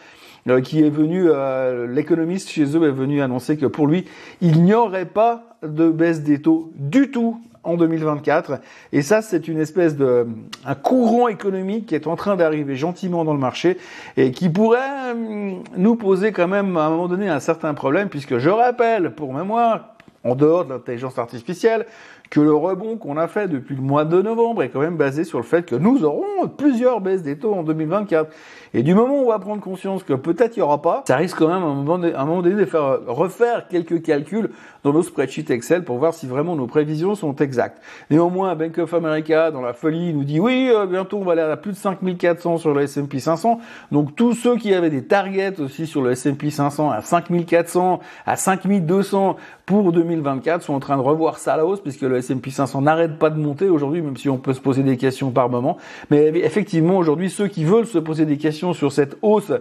euh, 0.50 0.62
qui 0.62 0.84
est 0.84 0.90
venu, 0.90 1.26
euh, 1.28 1.88
l'économiste 1.88 2.50
chez 2.50 2.78
eux 2.78 2.88
est 2.88 2.92
venu 2.92 3.22
annoncer 3.22 3.58
que 3.58 3.66
pour 3.66 3.88
lui, 3.88 4.06
il 4.42 4.64
n'y 4.64 4.74
aurait 4.74 5.06
pas 5.06 5.58
de 5.64 5.90
baisse 5.90 6.24
des 6.24 6.42
taux 6.42 6.72
du 6.76 7.12
tout 7.12 7.42
en 7.64 7.76
2024. 7.76 8.60
Et 8.94 9.02
ça, 9.02 9.22
c'est 9.22 9.48
une 9.48 9.60
espèce 9.60 9.98
de 9.98 10.28
un 10.66 10.76
courant 10.76 11.28
économique 11.28 11.88
qui 11.88 11.96
est 11.96 12.08
en 12.08 12.16
train 12.16 12.36
d'arriver 12.36 12.76
gentiment 12.76 13.26
dans 13.26 13.34
le 13.34 13.40
marché 13.40 13.78
et 14.16 14.32
qui 14.32 14.50
pourrait 14.50 15.12
hum, 15.12 15.64
nous 15.76 15.96
poser 15.96 16.32
quand 16.32 16.48
même 16.48 16.78
à 16.78 16.86
un 16.86 16.90
moment 16.90 17.08
donné 17.08 17.28
un 17.28 17.40
certain 17.40 17.74
problème, 17.74 18.08
puisque 18.10 18.38
je 18.38 18.50
rappelle 18.50 19.12
pour 19.12 19.34
mémoire, 19.34 19.97
en 20.28 20.36
dehors 20.36 20.66
de 20.66 20.70
l'intelligence 20.74 21.18
artificielle, 21.18 21.86
que 22.30 22.42
le 22.42 22.54
rebond 22.54 22.98
qu'on 22.98 23.18
a 23.18 23.28
fait 23.28 23.48
depuis 23.48 23.76
le 23.76 23.82
mois 23.82 24.06
de 24.06 24.22
novembre 24.22 24.64
est 24.64 24.70
quand 24.70 24.82
même 24.82 24.98
basé 24.98 25.24
sur 25.24 25.38
le 25.38 25.46
fait 25.46 25.66
que 25.66 25.76
nous 25.76 26.04
aurons 26.04 26.48
plusieurs 26.58 27.00
baisses 27.00 27.24
des 27.24 27.38
taux 27.38 27.54
en 27.54 27.64
2024. 27.64 28.32
Et 28.74 28.84
du 28.84 28.94
moment 28.94 29.22
où 29.22 29.26
on 29.26 29.30
va 29.30 29.40
prendre 29.40 29.62
conscience 29.62 30.04
que 30.04 30.14
peut-être 30.14 30.58
il 30.58 30.60
n'y 30.60 30.64
aura 30.64 30.82
pas, 30.82 31.04
ça 31.08 31.16
risque 31.16 31.38
quand 31.38 31.48
même 31.48 31.64
à 31.64 31.68
un 31.68 32.26
moment, 32.26 32.42
donné, 32.42 32.56
de 32.56 32.66
faire 32.66 33.00
refaire 33.08 33.68
quelques 33.70 34.02
calculs 34.02 34.50
dans 34.88 34.94
nos 34.94 35.04
spreadsheets 35.04 35.52
Excel 35.52 35.84
pour 35.84 35.98
voir 35.98 36.14
si 36.14 36.28
vraiment 36.28 36.56
nos 36.56 36.66
prévisions 36.66 37.14
sont 37.14 37.36
exactes. 37.36 37.82
Néanmoins, 38.10 38.56
Bank 38.56 38.78
of 38.78 38.94
America, 38.94 39.52
dans 39.52 39.62
la 39.62 39.74
folie, 39.74 40.14
nous 40.14 40.24
dit 40.24 40.40
oui, 40.40 40.70
euh, 40.74 40.86
bientôt 40.86 41.18
on 41.18 41.26
va 41.26 41.34
aller 41.34 41.42
à 41.42 41.58
plus 41.58 41.74
de 41.74 41.78
5400 41.78 42.58
sur 42.58 42.74
le 42.74 42.84
S&P 42.84 43.20
500. 43.20 43.60
Donc 43.92 44.16
tous 44.16 44.34
ceux 44.34 44.56
qui 44.56 44.74
avaient 44.74 44.90
des 44.90 45.04
targets 45.04 45.60
aussi 45.60 45.88
sur 45.88 46.02
le 46.02 46.12
S&P 46.12 46.50
500 46.50 46.90
à 46.90 47.02
5400, 47.02 48.00
à 48.26 48.36
5200 48.38 49.36
pour 49.66 49.92
2024 49.92 50.64
sont 50.64 50.74
en 50.74 50.80
train 50.80 50.96
de 50.96 51.02
revoir 51.02 51.38
ça 51.38 51.56
à 51.56 51.58
la 51.58 51.66
hausse 51.66 51.82
puisque 51.82 52.04
le 52.04 52.16
S&P 52.16 52.50
500 52.50 52.82
n'arrête 52.82 53.20
pas 53.20 53.30
de 53.30 53.38
monter 53.38 53.68
aujourd'hui, 53.68 54.02
même 54.02 54.16
si 54.16 54.30
on 54.30 54.38
peut 54.38 54.54
se 54.54 54.62
poser 54.62 54.84
des 54.84 54.96
questions 54.96 55.32
par 55.32 55.50
moment. 55.50 55.78
Mais 56.10 56.28
effectivement, 56.28 56.98
aujourd'hui, 56.98 57.30
ceux 57.30 57.50
qui 57.50 57.66
veulent 57.66 57.88
se 57.88 58.00
poser 58.00 58.26
des 58.26 58.38
questions 58.38 58.72
sur 58.72 58.94
cette 58.94 59.18
hausse 59.22 59.52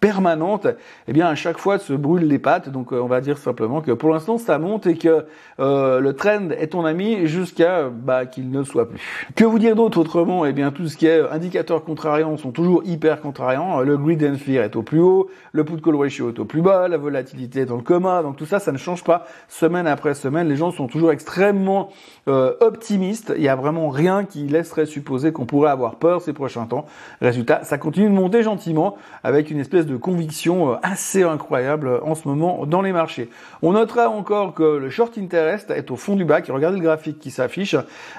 permanente, 0.00 0.66
eh 1.06 1.12
bien 1.12 1.28
à 1.28 1.34
chaque 1.34 1.58
fois 1.58 1.78
se 1.78 1.92
brûle 1.92 2.26
les 2.26 2.38
pattes. 2.38 2.68
Donc 2.70 2.92
euh, 2.92 3.00
on 3.00 3.06
va 3.06 3.20
dire 3.20 3.38
simplement 3.38 3.80
que 3.80 3.92
pour 3.92 4.10
l'instant 4.10 4.38
ça 4.38 4.58
monte 4.58 4.86
et 4.86 4.96
que 4.96 5.26
euh, 5.60 6.00
le 6.00 6.14
trend 6.14 6.50
est 6.50 6.68
ton 6.68 6.84
ami 6.84 7.26
jusqu'à 7.26 7.88
bah, 7.90 8.26
qu'il 8.26 8.50
ne 8.50 8.62
soit 8.64 8.88
plus. 8.88 8.98
Que 9.36 9.44
vous 9.44 9.58
dire 9.58 9.76
d'autre 9.76 9.98
autrement? 9.98 10.46
Eh 10.46 10.52
bien 10.52 10.70
tout 10.70 10.88
ce 10.88 10.96
qui 10.96 11.06
est 11.06 11.20
indicateurs 11.30 11.84
contrariants 11.84 12.36
sont 12.36 12.50
toujours 12.50 12.82
hyper 12.84 13.20
contrariants. 13.20 13.80
Le 13.80 13.96
grid 13.96 14.22
and 14.24 14.36
fear 14.36 14.64
est 14.64 14.76
au 14.76 14.82
plus 14.82 15.00
haut, 15.00 15.30
le 15.52 15.64
put 15.64 15.80
call 15.80 15.96
ratio 15.96 16.30
est 16.30 16.38
au 16.38 16.44
plus 16.44 16.62
bas, 16.62 16.88
la 16.88 16.96
volatilité 16.96 17.60
est 17.60 17.66
dans 17.66 17.76
le 17.76 17.82
coma. 17.82 18.22
Donc 18.22 18.36
tout 18.36 18.46
ça, 18.46 18.58
ça 18.58 18.72
ne 18.72 18.78
change 18.78 19.04
pas 19.04 19.26
semaine 19.48 19.86
après 19.86 20.14
semaine. 20.14 20.48
Les 20.48 20.56
gens 20.56 20.70
sont 20.70 20.86
toujours 20.86 21.12
extrêmement 21.12 21.90
euh, 22.28 22.54
optimistes. 22.60 23.32
Il 23.36 23.42
n'y 23.42 23.48
a 23.48 23.56
vraiment 23.56 23.88
rien 23.88 24.24
qui 24.24 24.46
laisserait 24.46 24.86
supposer 24.86 25.32
qu'on 25.32 25.46
pourrait 25.46 25.70
avoir 25.70 25.96
peur 25.96 26.22
ces 26.22 26.32
prochains 26.32 26.66
temps. 26.66 26.86
Résultat, 27.20 27.64
ça 27.64 27.78
continue 27.78 28.08
de 28.08 28.14
monter 28.14 28.42
gentiment 28.42 28.96
avec 29.22 29.50
une 29.50 29.58
espèce 29.58 29.86
de 29.86 29.89
conviction 29.96 30.72
euh, 30.72 30.76
assez 30.82 31.22
incroyable 31.22 31.88
euh, 31.88 32.04
en 32.04 32.14
ce 32.14 32.26
moment 32.26 32.66
dans 32.66 32.82
les 32.82 32.92
marchés. 32.92 33.28
On 33.62 33.72
notera 33.72 34.08
encore 34.08 34.54
que 34.54 34.62
le 34.62 34.90
short 34.90 35.16
interest 35.18 35.70
est 35.70 35.90
au 35.90 35.96
fond 35.96 36.16
du 36.16 36.24
bac. 36.24 36.46
Regardez 36.48 36.78
le 36.78 36.84
graphique 36.84 37.18
qui 37.18 37.30
s'affiche. 37.30 37.76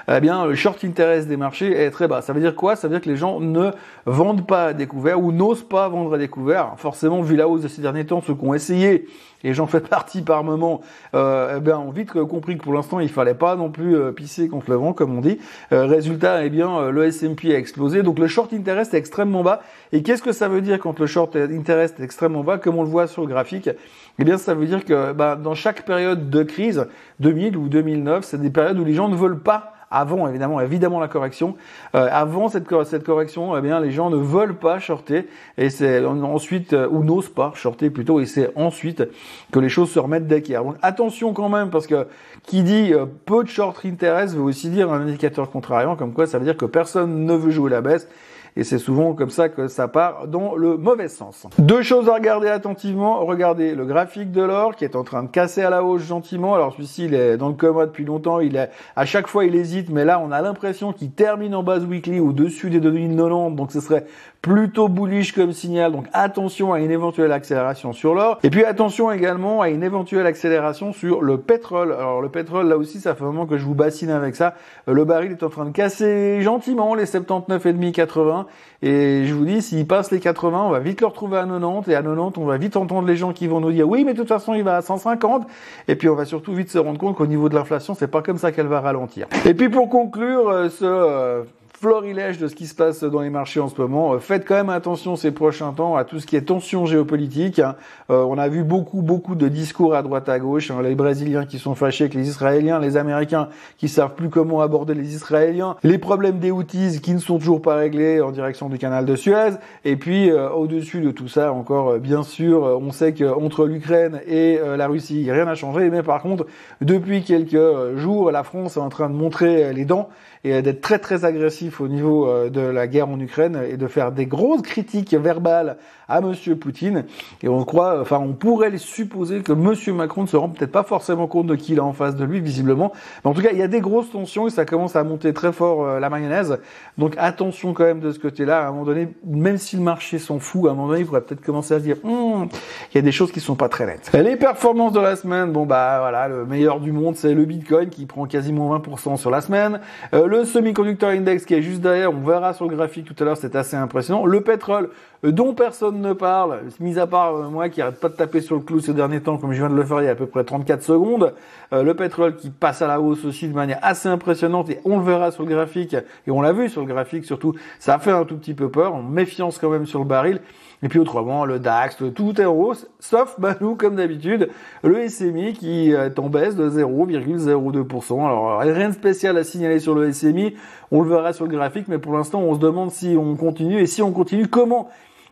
Eh 0.08 0.20
bien, 0.20 0.46
le 0.46 0.54
short 0.54 0.82
interest 0.84 1.28
des 1.28 1.36
marchés 1.36 1.72
est 1.72 1.90
très 1.90 2.08
bas. 2.08 2.22
Ça 2.22 2.32
veut 2.32 2.40
dire 2.40 2.54
quoi? 2.54 2.76
Ça 2.76 2.88
veut 2.88 2.94
dire 2.94 3.02
que 3.02 3.08
les 3.08 3.16
gens 3.16 3.40
ne 3.40 3.70
vendent 4.06 4.46
pas 4.46 4.66
à 4.66 4.72
découvert 4.72 5.20
ou 5.20 5.32
n'osent 5.32 5.66
pas 5.66 5.88
vendre 5.88 6.14
à 6.14 6.18
découvert. 6.18 6.74
Forcément, 6.76 7.22
vu 7.22 7.36
la 7.36 7.48
hausse 7.48 7.62
de 7.62 7.68
ces 7.68 7.82
derniers 7.82 8.06
temps, 8.06 8.20
ceux 8.20 8.34
qui 8.34 8.44
ont 8.44 8.54
essayé 8.54 9.06
et 9.44 9.54
j'en 9.54 9.66
fais 9.66 9.80
partie 9.80 10.22
par 10.22 10.44
moment, 10.44 10.80
euh, 11.14 11.56
eh 11.56 11.60
bien, 11.60 11.78
ont 11.78 11.90
vite 11.90 12.12
compris 12.12 12.56
que 12.56 12.62
pour 12.62 12.74
l'instant, 12.74 13.00
il 13.00 13.08
fallait 13.08 13.34
pas 13.34 13.56
non 13.56 13.70
plus 13.70 13.96
euh, 13.96 14.12
pisser 14.12 14.48
contre 14.48 14.70
le 14.70 14.76
vent, 14.76 14.92
comme 14.92 15.16
on 15.16 15.20
dit. 15.20 15.38
Euh, 15.72 15.86
résultat, 15.86 16.44
eh 16.44 16.50
bien, 16.50 16.70
euh, 16.78 16.90
le 16.90 17.04
S&P 17.04 17.54
a 17.54 17.58
explosé, 17.58 18.02
donc 18.02 18.18
le 18.18 18.26
short 18.26 18.52
interest 18.52 18.94
est 18.94 18.98
extrêmement 18.98 19.42
bas. 19.42 19.62
Et 19.92 20.02
qu'est-ce 20.02 20.22
que 20.22 20.32
ça 20.32 20.48
veut 20.48 20.60
dire 20.60 20.78
quand 20.78 20.98
le 20.98 21.06
short 21.06 21.36
interest 21.36 22.00
est 22.00 22.04
extrêmement 22.04 22.44
bas, 22.44 22.58
comme 22.58 22.76
on 22.76 22.82
le 22.82 22.88
voit 22.88 23.06
sur 23.06 23.22
le 23.22 23.28
graphique 23.28 23.70
Eh 24.18 24.24
bien, 24.24 24.38
ça 24.38 24.54
veut 24.54 24.66
dire 24.66 24.84
que 24.84 25.12
bah, 25.12 25.36
dans 25.36 25.54
chaque 25.54 25.84
période 25.84 26.30
de 26.30 26.42
crise, 26.42 26.86
2000 27.20 27.56
ou 27.56 27.68
2009, 27.68 28.24
c'est 28.24 28.40
des 28.40 28.50
périodes 28.50 28.78
où 28.78 28.84
les 28.84 28.94
gens 28.94 29.08
ne 29.08 29.16
veulent 29.16 29.40
pas 29.40 29.74
avant 29.92 30.26
évidemment 30.28 30.60
évidemment 30.60 31.00
la 31.00 31.08
correction. 31.08 31.56
Euh, 31.94 32.08
avant 32.10 32.48
cette, 32.48 32.66
cette 32.84 33.04
correction, 33.04 33.56
eh 33.56 33.60
bien 33.60 33.80
les 33.80 33.90
gens 33.90 34.10
ne 34.10 34.16
veulent 34.16 34.56
pas 34.56 34.78
shorter 34.78 35.28
et 35.58 35.70
c'est 35.70 36.04
ensuite 36.04 36.72
euh, 36.72 36.88
ou 36.90 37.04
n'osent 37.04 37.28
pas 37.28 37.52
shorter 37.54 37.90
plutôt 37.90 38.20
et 38.20 38.26
c'est 38.26 38.50
ensuite 38.56 39.04
que 39.52 39.60
les 39.60 39.68
choses 39.68 39.90
se 39.90 39.98
remettent 39.98 40.26
d'équerre. 40.26 40.64
Donc 40.64 40.76
attention 40.82 41.32
quand 41.32 41.48
même 41.48 41.70
parce 41.70 41.86
que 41.86 42.06
qui 42.44 42.62
dit 42.62 42.92
euh, 42.92 43.06
peu 43.26 43.44
de 43.44 43.48
short 43.48 43.84
interest 43.84 44.34
veut 44.34 44.42
aussi 44.42 44.70
dire 44.70 44.92
un 44.92 45.02
indicateur 45.02 45.50
contrariant 45.50 45.96
comme 45.96 46.12
quoi 46.12 46.26
ça 46.26 46.38
veut 46.38 46.44
dire 46.44 46.56
que 46.56 46.66
personne 46.66 47.24
ne 47.24 47.34
veut 47.34 47.50
jouer 47.50 47.70
la 47.70 47.80
baisse 47.80 48.08
et 48.56 48.64
c'est 48.64 48.78
souvent 48.78 49.14
comme 49.14 49.30
ça 49.30 49.48
que 49.48 49.68
ça 49.68 49.88
part 49.88 50.28
dans 50.28 50.54
le 50.56 50.76
mauvais 50.76 51.08
sens. 51.08 51.46
Deux 51.58 51.82
choses 51.82 52.08
à 52.08 52.14
regarder 52.14 52.48
attentivement. 52.48 53.24
Regardez 53.24 53.74
le 53.74 53.86
graphique 53.86 54.30
de 54.30 54.42
l'or 54.42 54.76
qui 54.76 54.84
est 54.84 54.94
en 54.96 55.04
train 55.04 55.22
de 55.22 55.28
casser 55.28 55.62
à 55.62 55.70
la 55.70 55.82
hausse 55.82 56.02
gentiment. 56.02 56.54
Alors 56.54 56.72
celui-ci, 56.72 57.06
il 57.06 57.14
est 57.14 57.36
dans 57.36 57.48
le 57.48 57.54
coma 57.54 57.86
depuis 57.86 58.04
longtemps. 58.04 58.40
Il 58.40 58.56
est, 58.56 58.70
à 58.94 59.06
chaque 59.06 59.26
fois, 59.26 59.44
il 59.46 59.54
hésite, 59.54 59.88
mais 59.88 60.04
là, 60.04 60.20
on 60.20 60.30
a 60.32 60.42
l'impression 60.42 60.92
qu'il 60.92 61.12
termine 61.12 61.54
en 61.54 61.62
base 61.62 61.84
weekly 61.84 62.20
au-dessus 62.20 62.68
des 62.68 62.80
2090. 62.80 63.56
Donc 63.56 63.72
ce 63.72 63.80
serait 63.80 64.04
plutôt 64.42 64.88
bullish 64.88 65.32
comme 65.32 65.52
signal. 65.52 65.92
Donc 65.92 66.06
attention 66.12 66.72
à 66.72 66.80
une 66.80 66.90
éventuelle 66.90 67.32
accélération 67.32 67.92
sur 67.92 68.14
l'or. 68.14 68.38
Et 68.42 68.50
puis 68.50 68.64
attention 68.64 69.12
également 69.12 69.62
à 69.62 69.68
une 69.68 69.84
éventuelle 69.84 70.26
accélération 70.26 70.92
sur 70.92 71.22
le 71.22 71.38
pétrole. 71.38 71.92
Alors 71.92 72.20
le 72.20 72.28
pétrole, 72.28 72.68
là 72.68 72.76
aussi, 72.76 73.00
ça 73.00 73.14
fait 73.14 73.22
un 73.22 73.28
moment 73.28 73.46
que 73.46 73.56
je 73.56 73.64
vous 73.64 73.74
bassine 73.74 74.10
avec 74.10 74.34
ça. 74.34 74.54
Le 74.86 75.04
baril 75.04 75.30
est 75.32 75.42
en 75.44 75.48
train 75.48 75.64
de 75.64 75.70
casser 75.70 76.42
gentiment 76.42 76.94
les 76.94 77.04
79,5 77.04 77.92
80 77.92 78.46
et 78.82 79.26
je 79.26 79.34
vous 79.34 79.44
dis, 79.44 79.62
s'il 79.62 79.86
passe 79.86 80.10
les 80.10 80.18
80, 80.18 80.64
on 80.64 80.70
va 80.70 80.80
vite 80.80 81.00
le 81.00 81.06
retrouver 81.06 81.38
à 81.38 81.46
90. 81.46 81.88
Et 81.88 81.94
à 81.94 82.02
90, 82.02 82.38
on 82.38 82.46
va 82.46 82.56
vite 82.56 82.76
entendre 82.76 83.06
les 83.06 83.16
gens 83.16 83.32
qui 83.32 83.46
vont 83.46 83.60
nous 83.60 83.70
dire, 83.70 83.88
oui, 83.88 84.04
mais 84.04 84.12
de 84.12 84.18
toute 84.18 84.28
façon, 84.28 84.54
il 84.54 84.64
va 84.64 84.76
à 84.76 84.82
150. 84.82 85.46
Et 85.86 85.94
puis, 85.94 86.08
on 86.08 86.16
va 86.16 86.24
surtout 86.24 86.52
vite 86.52 86.68
se 86.68 86.78
rendre 86.78 86.98
compte 86.98 87.16
qu'au 87.16 87.26
niveau 87.26 87.48
de 87.48 87.54
l'inflation, 87.54 87.94
c'est 87.94 88.08
pas 88.08 88.22
comme 88.22 88.38
ça 88.38 88.50
qu'elle 88.50 88.66
va 88.66 88.80
ralentir. 88.80 89.28
Et 89.46 89.54
puis, 89.54 89.68
pour 89.68 89.88
conclure, 89.88 90.48
euh, 90.48 90.68
ce 90.68 90.84
euh, 90.84 91.42
florilège 91.82 92.38
de 92.38 92.46
ce 92.46 92.54
qui 92.54 92.68
se 92.68 92.76
passe 92.76 93.02
dans 93.02 93.22
les 93.22 93.28
marchés 93.28 93.58
en 93.58 93.68
ce 93.68 93.74
moment. 93.80 94.16
Faites 94.20 94.46
quand 94.46 94.54
même 94.54 94.68
attention 94.68 95.16
ces 95.16 95.32
prochains 95.32 95.72
temps 95.72 95.96
à 95.96 96.04
tout 96.04 96.20
ce 96.20 96.26
qui 96.26 96.36
est 96.36 96.42
tension 96.42 96.86
géopolitique. 96.86 97.58
Hein. 97.58 97.74
on 98.08 98.38
a 98.38 98.46
vu 98.46 98.62
beaucoup, 98.62 99.02
beaucoup 99.02 99.34
de 99.34 99.48
discours 99.48 99.96
à 99.96 100.02
droite 100.04 100.28
à 100.28 100.38
gauche. 100.38 100.70
Hein. 100.70 100.80
Les 100.80 100.94
Brésiliens 100.94 101.44
qui 101.44 101.58
sont 101.58 101.74
fâchés 101.74 102.04
avec 102.04 102.14
les 102.14 102.28
Israéliens, 102.28 102.78
les 102.78 102.96
Américains 102.96 103.48
qui 103.78 103.88
savent 103.88 104.14
plus 104.14 104.28
comment 104.28 104.60
aborder 104.60 104.94
les 104.94 105.12
Israéliens, 105.12 105.74
les 105.82 105.98
problèmes 105.98 106.38
des 106.38 106.52
Houthis 106.52 107.00
qui 107.00 107.14
ne 107.14 107.18
sont 107.18 107.38
toujours 107.38 107.60
pas 107.60 107.74
réglés 107.74 108.20
en 108.20 108.30
direction 108.30 108.68
du 108.68 108.78
canal 108.78 109.04
de 109.04 109.16
Suez. 109.16 109.50
Et 109.84 109.96
puis 109.96 110.30
au-dessus 110.30 111.00
de 111.00 111.10
tout 111.10 111.26
ça, 111.26 111.52
encore 111.52 111.98
bien 111.98 112.22
sûr, 112.22 112.62
on 112.80 112.92
sait 112.92 113.12
qu'entre 113.12 113.66
l'Ukraine 113.66 114.20
et 114.28 114.60
la 114.76 114.86
Russie, 114.86 115.28
rien 115.32 115.46
n'a 115.46 115.56
changé. 115.56 115.90
Mais 115.90 116.04
par 116.04 116.22
contre, 116.22 116.46
depuis 116.80 117.24
quelques 117.24 117.96
jours, 117.96 118.30
la 118.30 118.44
France 118.44 118.76
est 118.76 118.80
en 118.80 118.88
train 118.88 119.10
de 119.10 119.16
montrer 119.16 119.72
les 119.72 119.84
dents 119.84 120.10
et 120.44 120.60
d'être 120.62 120.80
très 120.80 120.98
très 120.98 121.24
agressif 121.24 121.71
au 121.80 121.88
niveau 121.88 122.28
euh, 122.28 122.50
de 122.50 122.60
la 122.60 122.86
guerre 122.86 123.08
en 123.08 123.18
Ukraine 123.18 123.60
et 123.68 123.76
de 123.76 123.86
faire 123.86 124.12
des 124.12 124.26
grosses 124.26 124.62
critiques 124.62 125.14
verbales 125.14 125.76
à 126.08 126.20
Monsieur 126.20 126.56
Poutine. 126.56 127.04
Et 127.42 127.48
on 127.48 127.64
croit, 127.64 128.00
enfin, 128.00 128.18
on 128.18 128.34
pourrait 128.34 128.76
supposer 128.76 129.40
que 129.40 129.52
Monsieur 129.52 129.92
Macron 129.92 130.22
ne 130.22 130.26
se 130.26 130.36
rend 130.36 130.48
peut-être 130.48 130.72
pas 130.72 130.82
forcément 130.82 131.26
compte 131.26 131.46
de 131.46 131.54
qui 131.54 131.72
il 131.72 131.80
a 131.80 131.84
en 131.84 131.92
face 131.92 132.16
de 132.16 132.24
lui, 132.24 132.40
visiblement. 132.40 132.92
Mais 133.24 133.30
en 133.30 133.34
tout 133.34 133.42
cas, 133.42 133.50
il 133.52 133.58
y 133.58 133.62
a 133.62 133.68
des 133.68 133.80
grosses 133.80 134.10
tensions 134.10 134.46
et 134.46 134.50
ça 134.50 134.64
commence 134.64 134.96
à 134.96 135.04
monter 135.04 135.32
très 135.32 135.52
fort 135.52 135.84
euh, 135.84 136.00
la 136.00 136.10
mayonnaise. 136.10 136.58
Donc 136.98 137.14
attention 137.18 137.72
quand 137.72 137.84
même 137.84 138.00
de 138.00 138.10
ce 138.10 138.18
côté-là. 138.18 138.64
À 138.64 138.68
un 138.68 138.72
moment 138.72 138.84
donné, 138.84 139.08
même 139.24 139.58
si 139.58 139.76
le 139.76 139.82
marché 139.82 140.18
s'en 140.18 140.38
fout, 140.38 140.68
à 140.68 140.72
un 140.72 140.74
moment 140.74 140.88
donné, 140.88 141.00
il 141.00 141.06
pourrait 141.06 141.22
peut-être 141.22 141.42
commencer 141.42 141.74
à 141.74 141.78
se 141.78 141.84
dire, 141.84 141.96
hum, 142.04 142.48
il 142.92 142.96
y 142.96 142.98
a 142.98 143.02
des 143.02 143.12
choses 143.12 143.32
qui 143.32 143.40
sont 143.40 143.56
pas 143.56 143.68
très 143.68 143.86
nettes. 143.86 144.10
Les 144.12 144.36
performances 144.36 144.92
de 144.92 145.00
la 145.00 145.16
semaine, 145.16 145.52
bon 145.52 145.64
bah 145.64 145.98
voilà, 146.00 146.28
le 146.28 146.44
meilleur 146.44 146.80
du 146.80 146.92
monde, 146.92 147.16
c'est 147.16 147.34
le 147.34 147.44
Bitcoin 147.44 147.88
qui 147.88 148.06
prend 148.06 148.26
quasiment 148.26 148.76
20% 148.76 149.16
sur 149.16 149.30
la 149.30 149.40
semaine. 149.40 149.80
Euh, 150.14 150.26
le 150.26 150.44
semi-conducteur 150.44 151.10
index 151.10 151.44
qui 151.44 151.54
est 151.54 151.61
juste 151.62 151.80
derrière, 151.80 152.12
on 152.12 152.20
verra 152.20 152.52
sur 152.52 152.68
le 152.68 152.76
graphique 152.76 153.06
tout 153.06 153.14
à 153.22 153.24
l'heure, 153.24 153.36
c'est 153.36 153.56
assez 153.56 153.76
impressionnant. 153.76 154.26
Le 154.26 154.40
pétrole, 154.40 154.90
euh, 155.24 155.32
dont 155.32 155.54
personne 155.54 156.00
ne 156.00 156.12
parle, 156.12 156.60
mis 156.80 156.98
à 156.98 157.06
part 157.06 157.34
euh, 157.34 157.48
moi 157.48 157.68
qui 157.68 157.80
arrête 157.80 158.00
pas 158.00 158.08
de 158.08 158.14
taper 158.14 158.40
sur 158.40 158.56
le 158.56 158.62
clou 158.62 158.80
ces 158.80 158.94
derniers 158.94 159.20
temps, 159.20 159.38
comme 159.38 159.52
je 159.52 159.58
viens 159.58 159.70
de 159.70 159.74
le 159.74 159.84
faire 159.84 160.00
il 160.00 160.04
y 160.04 160.08
a 160.08 160.12
à 160.12 160.14
peu 160.14 160.26
près 160.26 160.44
34 160.44 160.82
secondes. 160.82 161.34
le 161.72 161.94
pétrole 161.94 162.36
qui 162.36 162.50
passe 162.50 162.82
à 162.82 162.86
la 162.86 163.00
hausse 163.00 163.24
aussi 163.24 163.48
de 163.48 163.54
manière 163.54 163.78
assez 163.82 164.08
impressionnante, 164.08 164.70
et 164.70 164.80
on 164.84 164.98
le 164.98 165.04
verra 165.04 165.30
sur 165.30 165.44
le 165.44 165.48
graphique, 165.48 165.94
et 165.94 166.30
on 166.30 166.42
l'a 166.42 166.52
vu 166.52 166.68
sur 166.68 166.82
le 166.82 166.86
graphique 166.86 167.24
surtout, 167.24 167.54
ça 167.78 167.98
fait 167.98 168.10
un 168.10 168.24
tout 168.24 168.36
petit 168.36 168.54
peu 168.54 168.70
peur, 168.70 168.94
en 168.94 169.02
méfiance 169.02 169.58
quand 169.58 169.70
même 169.70 169.86
sur 169.86 170.00
le 170.00 170.04
baril. 170.04 170.40
Et 170.82 170.88
puis 170.88 170.98
autrement, 170.98 171.44
le 171.44 171.58
DAX, 171.58 171.96
tout 172.14 172.40
est 172.40 172.44
en 172.44 172.72
sauf 172.98 173.36
bah, 173.38 173.54
nous, 173.60 173.76
comme 173.76 173.96
d'habitude, 173.96 174.48
le 174.82 175.08
SMI 175.08 175.52
qui 175.52 175.92
est 175.92 176.18
en 176.18 176.28
baisse 176.28 176.56
de 176.56 176.68
0,02%. 176.68 178.14
Alors 178.24 178.58
rien 178.60 178.88
de 178.88 178.94
spécial 178.94 179.36
à 179.36 179.44
signaler 179.44 179.78
sur 179.78 179.94
le 179.94 180.12
SMI, 180.12 180.54
on 180.90 181.02
le 181.02 181.08
verra 181.08 181.32
sur 181.32 181.46
le 181.46 181.52
graphique, 181.52 181.86
mais 181.88 181.98
pour 181.98 182.14
l'instant 182.14 182.40
on 182.40 182.54
se 182.54 182.60
demande 182.60 182.90
si 182.90 183.16
on 183.18 183.36
continue, 183.36 183.80
et 183.80 183.86
si 183.86 184.02
on 184.02 184.12
continue, 184.12 184.48
comment 184.48 184.88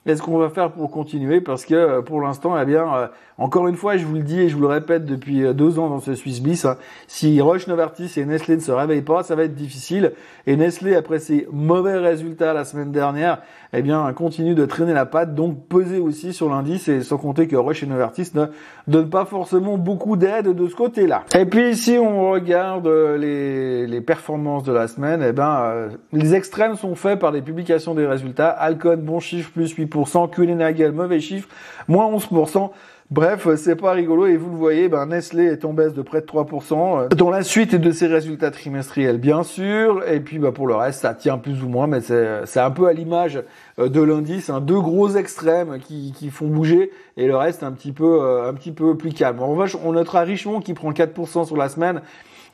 est-ce 0.06 0.22
qu'on 0.22 0.38
va 0.38 0.48
faire 0.48 0.72
pour 0.72 0.90
continuer? 0.90 1.42
Parce 1.42 1.66
que 1.66 1.74
euh, 1.74 2.02
pour 2.02 2.22
l'instant, 2.22 2.58
eh 2.58 2.64
bien, 2.64 2.94
euh, 2.94 3.06
encore 3.36 3.68
une 3.68 3.76
fois, 3.76 3.98
je 3.98 4.06
vous 4.06 4.14
le 4.14 4.22
dis 4.22 4.40
et 4.40 4.48
je 4.48 4.54
vous 4.54 4.62
le 4.62 4.68
répète 4.68 5.04
depuis 5.04 5.44
euh, 5.44 5.52
deux 5.52 5.78
ans 5.78 5.90
dans 5.90 6.00
ce 6.00 6.14
Swiss 6.14 6.40
Bliss, 6.40 6.64
hein, 6.64 6.78
si 7.06 7.38
Roche 7.40 7.66
Novartis 7.66 8.10
et 8.16 8.24
Nestlé 8.24 8.56
ne 8.56 8.60
se 8.60 8.72
réveillent 8.72 9.02
pas, 9.02 9.22
ça 9.22 9.34
va 9.34 9.44
être 9.44 9.54
difficile. 9.54 10.12
Et 10.46 10.56
Nestlé, 10.56 10.94
après 10.94 11.18
ses 11.18 11.46
mauvais 11.52 11.98
résultats 11.98 12.54
la 12.54 12.64
semaine 12.64 12.92
dernière, 12.92 13.42
eh 13.72 13.82
bien, 13.82 14.12
continue 14.12 14.54
de 14.54 14.64
traîner 14.66 14.92
la 14.92 15.06
patte, 15.06 15.34
donc 15.34 15.66
peser 15.68 15.98
aussi 15.98 16.32
sur 16.32 16.48
l'indice, 16.48 16.88
et 16.88 17.02
sans 17.02 17.18
compter 17.18 17.46
que 17.46 17.56
Roche 17.56 17.82
et 17.82 17.86
Novartis 17.86 18.30
ne 18.34 18.46
donnent 18.88 19.10
pas 19.10 19.24
forcément 19.24 19.78
beaucoup 19.78 20.16
d'aide 20.16 20.48
de 20.48 20.68
ce 20.68 20.74
côté-là. 20.74 21.24
Et 21.36 21.44
puis, 21.46 21.76
si 21.76 21.98
on 21.98 22.30
regarde 22.30 22.88
les, 22.88 24.00
performances 24.00 24.64
de 24.64 24.72
la 24.72 24.88
semaine, 24.88 25.22
eh 25.26 25.32
ben, 25.32 25.90
les 26.12 26.34
extrêmes 26.34 26.74
sont 26.74 26.94
faits 26.94 27.18
par 27.18 27.30
les 27.30 27.42
publications 27.42 27.94
des 27.94 28.06
résultats. 28.06 28.48
Alcon, 28.48 28.96
bon 28.96 29.20
chiffre, 29.20 29.50
plus 29.52 29.74
8%. 29.76 29.90
8%, 29.90 30.54
Nagel, 30.54 30.92
mauvais 30.92 31.20
chiffre, 31.20 31.48
moins 31.88 32.10
11%. 32.10 32.70
Bref, 33.10 33.48
c'est 33.56 33.74
pas 33.74 33.90
rigolo 33.90 34.26
et 34.26 34.36
vous 34.36 34.50
le 34.50 34.56
voyez, 34.56 34.88
ben 34.88 35.06
Nestlé 35.06 35.46
est 35.46 35.64
en 35.64 35.72
baisse 35.72 35.94
de 35.94 36.02
près 36.02 36.20
de 36.20 36.26
3% 36.26 37.00
euh, 37.00 37.08
dans 37.08 37.28
la 37.28 37.42
suite 37.42 37.74
de 37.74 37.90
ses 37.90 38.06
résultats 38.06 38.52
trimestriels 38.52 39.18
bien 39.18 39.42
sûr 39.42 40.08
et 40.08 40.20
puis 40.20 40.38
bah, 40.38 40.52
pour 40.52 40.68
le 40.68 40.76
reste 40.76 41.00
ça 41.00 41.12
tient 41.12 41.36
plus 41.36 41.64
ou 41.64 41.68
moins 41.68 41.88
mais 41.88 42.00
c'est 42.02 42.60
un 42.60 42.70
peu 42.70 42.86
à 42.86 42.92
l'image 42.92 43.42
euh, 43.80 43.88
de 43.88 44.00
l'indice, 44.00 44.48
hein, 44.48 44.60
deux 44.60 44.80
gros 44.80 45.08
extrêmes 45.16 45.80
qui, 45.80 46.12
qui 46.12 46.30
font 46.30 46.46
bouger 46.46 46.92
et 47.16 47.26
le 47.26 47.36
reste 47.36 47.64
un 47.64 47.72
petit 47.72 47.90
peu 47.90 48.22
euh, 48.22 48.48
un 48.48 48.54
petit 48.54 48.70
peu 48.70 48.96
plus 48.96 49.12
calme. 49.12 49.40
En 49.40 49.48
revanche, 49.48 49.76
on 49.84 49.90
notera 49.90 50.20
Richemont 50.20 50.60
qui 50.60 50.72
prend 50.72 50.92
4% 50.92 51.46
sur 51.46 51.56
la 51.56 51.68
semaine 51.68 52.02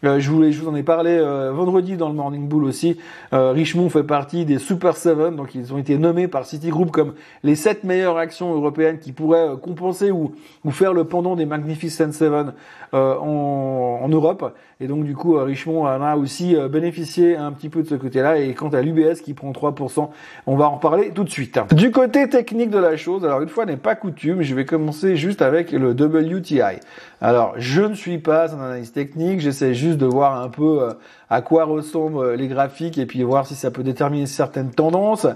euh, 0.05 0.21
je, 0.21 0.31
vous, 0.31 0.50
je 0.50 0.61
vous 0.61 0.69
en 0.69 0.75
ai 0.75 0.83
parlé 0.83 1.11
euh, 1.11 1.53
vendredi 1.53 1.97
dans 1.97 2.09
le 2.09 2.15
Morning 2.15 2.49
Bull 2.49 2.65
aussi. 2.65 2.99
Euh, 3.33 3.53
Richemont 3.53 3.88
fait 3.88 4.03
partie 4.03 4.45
des 4.45 4.59
Super 4.59 4.97
7, 4.97 5.35
donc 5.35 5.55
ils 5.55 5.73
ont 5.73 5.79
été 5.79 5.99
nommés 5.99 6.29
par 6.29 6.45
Citigroup 6.45 6.91
comme 6.91 7.15
les 7.43 7.57
sept 7.57 7.85
meilleures 7.85 8.19
actions 8.19 8.55
européennes 8.55 8.99
qui 8.99 9.12
pourraient 9.12 9.49
compenser 9.61 10.11
ou, 10.11 10.35
ou 10.65 10.71
faire 10.71 10.93
le 10.93 11.05
pendant 11.05 11.37
des 11.37 11.47
Magnificent 11.47 12.12
Seven 12.12 12.53
en, 12.93 14.00
en, 14.03 14.09
Europe. 14.09 14.55
Et 14.81 14.87
donc 14.87 15.05
du 15.05 15.15
coup, 15.15 15.37
Richemont 15.37 15.85
en 15.85 16.03
a 16.03 16.17
aussi 16.17 16.57
bénéficié 16.71 17.37
un 17.37 17.53
petit 17.53 17.69
peu 17.69 17.83
de 17.83 17.88
ce 17.88 17.95
côté-là. 17.95 18.38
Et 18.38 18.55
quant 18.55 18.69
à 18.69 18.83
l'UBS 18.83 19.21
qui 19.23 19.35
prend 19.35 19.50
3%, 19.50 20.09
on 20.47 20.57
va 20.57 20.69
en 20.69 20.76
reparler 20.76 21.11
tout 21.11 21.25
de 21.25 21.31
suite. 21.31 21.59
Du 21.75 21.91
côté 21.91 22.29
technique 22.29 22.71
de 22.71 22.79
la 22.79 22.97
chose, 22.97 23.25
alors 23.25 23.43
une 23.43 23.49
fois 23.49 23.67
n'est 23.67 23.76
pas 23.76 23.95
coutume, 23.95 24.43
je 24.43 24.55
vais 24.55 24.65
commencer 24.65 25.17
juste 25.17 25.43
avec 25.43 25.73
le 25.73 25.91
WTI. 25.91 26.81
Alors, 27.21 27.55
je 27.57 27.81
ne 27.81 27.95
suis 27.95 28.19
pas 28.19 28.55
un 28.55 28.61
analyste 28.61 28.95
technique, 28.95 29.41
j'essaie 29.41 29.73
juste 29.73 29.86
de 29.95 30.07
voir 30.07 30.40
un 30.40 30.49
peu 30.49 30.83
euh, 30.83 30.93
à 31.31 31.43
quoi 31.43 31.64
ressemblent 31.64 32.19
euh, 32.19 32.37
les 32.37 32.49
graphiques 32.49 32.99
et 32.99 33.07
puis 33.07 33.23
voir 33.23 33.47
si 33.47 33.55
ça 33.55 33.71
peut 33.71 33.83
déterminer 33.83 34.26
certaines 34.26 34.71
tendances. 34.71 35.26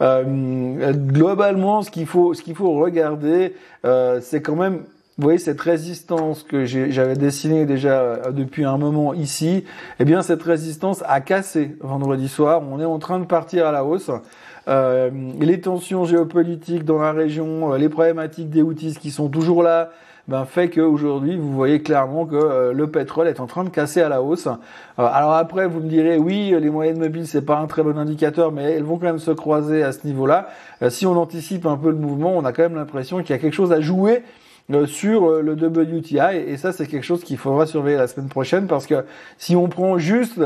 Euh, 0.00 0.92
globalement, 0.92 1.82
ce 1.82 1.90
qu'il 1.90 2.06
faut, 2.06 2.34
ce 2.34 2.42
qu'il 2.42 2.54
faut 2.54 2.74
regarder, 2.74 3.54
c'est 4.20 4.42
quand 4.42 4.56
même 4.56 4.84
vous 5.18 5.24
voyez 5.24 5.38
cette 5.38 5.60
résistance 5.60 6.42
que 6.42 6.64
j'avais 6.64 7.14
dessinée 7.14 7.66
déjà 7.66 8.30
depuis 8.30 8.64
un 8.64 8.78
moment 8.78 9.12
ici, 9.12 9.64
eh 9.98 10.06
bien 10.06 10.22
cette 10.22 10.42
résistance 10.42 11.04
a 11.06 11.20
cassé 11.20 11.76
vendredi 11.80 12.26
soir. 12.26 12.62
On 12.62 12.80
est 12.80 12.86
en 12.86 12.98
train 12.98 13.18
de 13.18 13.26
partir 13.26 13.66
à 13.66 13.72
la 13.72 13.84
hausse. 13.84 14.10
les 14.66 15.60
tensions 15.60 16.06
géopolitiques 16.06 16.84
dans 16.84 16.98
la 16.98 17.12
région, 17.12 17.74
les 17.74 17.90
problématiques 17.90 18.48
des 18.48 18.62
outils 18.62 18.94
qui 18.94 19.10
sont 19.10 19.28
toujours 19.28 19.62
là, 19.62 19.90
ben, 20.30 20.44
fait 20.44 20.70
qu'aujourd'hui, 20.70 21.36
vous 21.36 21.52
voyez 21.52 21.82
clairement 21.82 22.24
que 22.24 22.36
euh, 22.36 22.72
le 22.72 22.86
pétrole 22.88 23.26
est 23.26 23.40
en 23.40 23.48
train 23.48 23.64
de 23.64 23.68
casser 23.68 24.00
à 24.00 24.08
la 24.08 24.22
hausse. 24.22 24.46
Euh, 24.46 24.52
alors 24.96 25.32
après, 25.32 25.66
vous 25.66 25.80
me 25.80 25.88
direz, 25.88 26.18
oui, 26.18 26.54
les 26.56 26.70
moyennes 26.70 27.00
mobiles, 27.00 27.26
c'est 27.26 27.44
pas 27.44 27.58
un 27.58 27.66
très 27.66 27.82
bon 27.82 27.98
indicateur, 27.98 28.52
mais 28.52 28.62
elles 28.62 28.84
vont 28.84 28.96
quand 28.96 29.06
même 29.06 29.18
se 29.18 29.32
croiser 29.32 29.82
à 29.82 29.90
ce 29.90 30.06
niveau-là. 30.06 30.46
Euh, 30.82 30.88
si 30.88 31.04
on 31.04 31.16
anticipe 31.16 31.66
un 31.66 31.76
peu 31.76 31.90
le 31.90 31.96
mouvement, 31.96 32.32
on 32.36 32.44
a 32.44 32.52
quand 32.52 32.62
même 32.62 32.76
l'impression 32.76 33.18
qu'il 33.22 33.30
y 33.30 33.32
a 33.32 33.38
quelque 33.38 33.54
chose 33.54 33.72
à 33.72 33.80
jouer 33.80 34.22
sur 34.86 35.42
le 35.42 35.54
WTI 35.54 36.36
et 36.46 36.56
ça 36.56 36.70
c'est 36.70 36.86
quelque 36.86 37.02
chose 37.02 37.24
qu'il 37.24 37.38
faudra 37.38 37.66
surveiller 37.66 37.96
la 37.96 38.06
semaine 38.06 38.28
prochaine 38.28 38.68
parce 38.68 38.86
que 38.86 39.04
si 39.36 39.56
on 39.56 39.68
prend 39.68 39.98
juste 39.98 40.40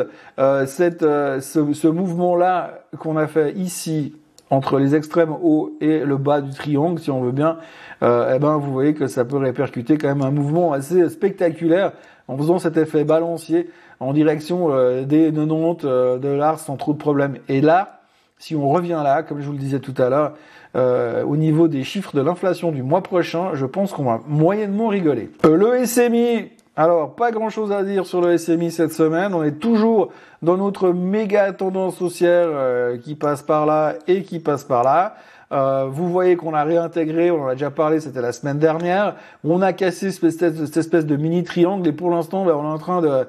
cette, 0.64 1.02
ce, 1.02 1.88
mouvement 1.88 2.34
là 2.34 2.86
qu'on 2.98 3.18
a 3.18 3.26
fait 3.26 3.52
ici 3.52 4.14
entre 4.50 4.78
les 4.78 4.94
extrêmes 4.94 5.32
hauts 5.42 5.76
et 5.80 6.00
le 6.00 6.16
bas 6.16 6.40
du 6.40 6.50
triangle, 6.50 7.00
si 7.00 7.10
on 7.10 7.20
veut 7.20 7.32
bien, 7.32 7.58
euh, 8.02 8.32
eh 8.34 8.38
ben 8.38 8.56
vous 8.56 8.72
voyez 8.72 8.94
que 8.94 9.06
ça 9.06 9.24
peut 9.24 9.36
répercuter 9.36 9.98
quand 9.98 10.08
même 10.08 10.22
un 10.22 10.30
mouvement 10.30 10.72
assez 10.72 11.08
spectaculaire 11.08 11.92
en 12.28 12.36
faisant 12.36 12.58
cet 12.58 12.76
effet 12.76 13.04
balancier 13.04 13.70
en 14.00 14.12
direction 14.12 14.70
euh, 14.70 15.04
des 15.04 15.32
90 15.32 15.84
euh, 15.84 16.18
dollars 16.18 16.58
sans 16.58 16.76
trop 16.76 16.92
de 16.92 16.98
problèmes. 16.98 17.38
Et 17.48 17.60
là, 17.60 18.00
si 18.38 18.54
on 18.54 18.68
revient 18.68 19.00
là, 19.02 19.22
comme 19.22 19.40
je 19.40 19.46
vous 19.46 19.52
le 19.52 19.58
disais 19.58 19.80
tout 19.80 19.94
à 19.98 20.08
l'heure, 20.08 20.34
au 20.76 21.36
niveau 21.36 21.68
des 21.68 21.84
chiffres 21.84 22.16
de 22.16 22.20
l'inflation 22.20 22.72
du 22.72 22.82
mois 22.82 23.00
prochain, 23.00 23.50
je 23.54 23.64
pense 23.64 23.92
qu'on 23.92 24.04
va 24.04 24.20
moyennement 24.26 24.88
rigoler. 24.88 25.30
le 25.44 25.86
SMI 25.86 26.50
alors, 26.76 27.14
pas 27.14 27.30
grand 27.30 27.50
chose 27.50 27.70
à 27.70 27.84
dire 27.84 28.04
sur 28.04 28.20
le 28.20 28.36
SMI 28.36 28.72
cette 28.72 28.92
semaine. 28.92 29.32
On 29.32 29.44
est 29.44 29.60
toujours 29.60 30.10
dans 30.42 30.56
notre 30.56 30.90
méga 30.90 31.52
tendance 31.52 32.02
haussière 32.02 32.48
euh, 32.48 32.98
qui 32.98 33.14
passe 33.14 33.42
par 33.42 33.64
là 33.64 33.94
et 34.08 34.24
qui 34.24 34.40
passe 34.40 34.64
par 34.64 34.82
là. 34.82 35.14
Euh, 35.52 35.86
vous 35.88 36.10
voyez 36.10 36.34
qu'on 36.34 36.52
a 36.52 36.64
réintégré, 36.64 37.30
on 37.30 37.44
en 37.44 37.46
a 37.46 37.52
déjà 37.52 37.70
parlé, 37.70 38.00
c'était 38.00 38.20
la 38.20 38.32
semaine 38.32 38.58
dernière. 38.58 39.14
On 39.44 39.62
a 39.62 39.72
cassé 39.72 40.10
cette 40.10 40.24
espèce, 40.24 40.64
cette 40.64 40.76
espèce 40.76 41.06
de 41.06 41.14
mini 41.14 41.44
triangle 41.44 41.86
et 41.86 41.92
pour 41.92 42.10
l'instant, 42.10 42.44
ben, 42.44 42.54
on 42.54 42.64
est 42.64 42.72
en 42.72 42.78
train 42.78 43.00
de, 43.00 43.24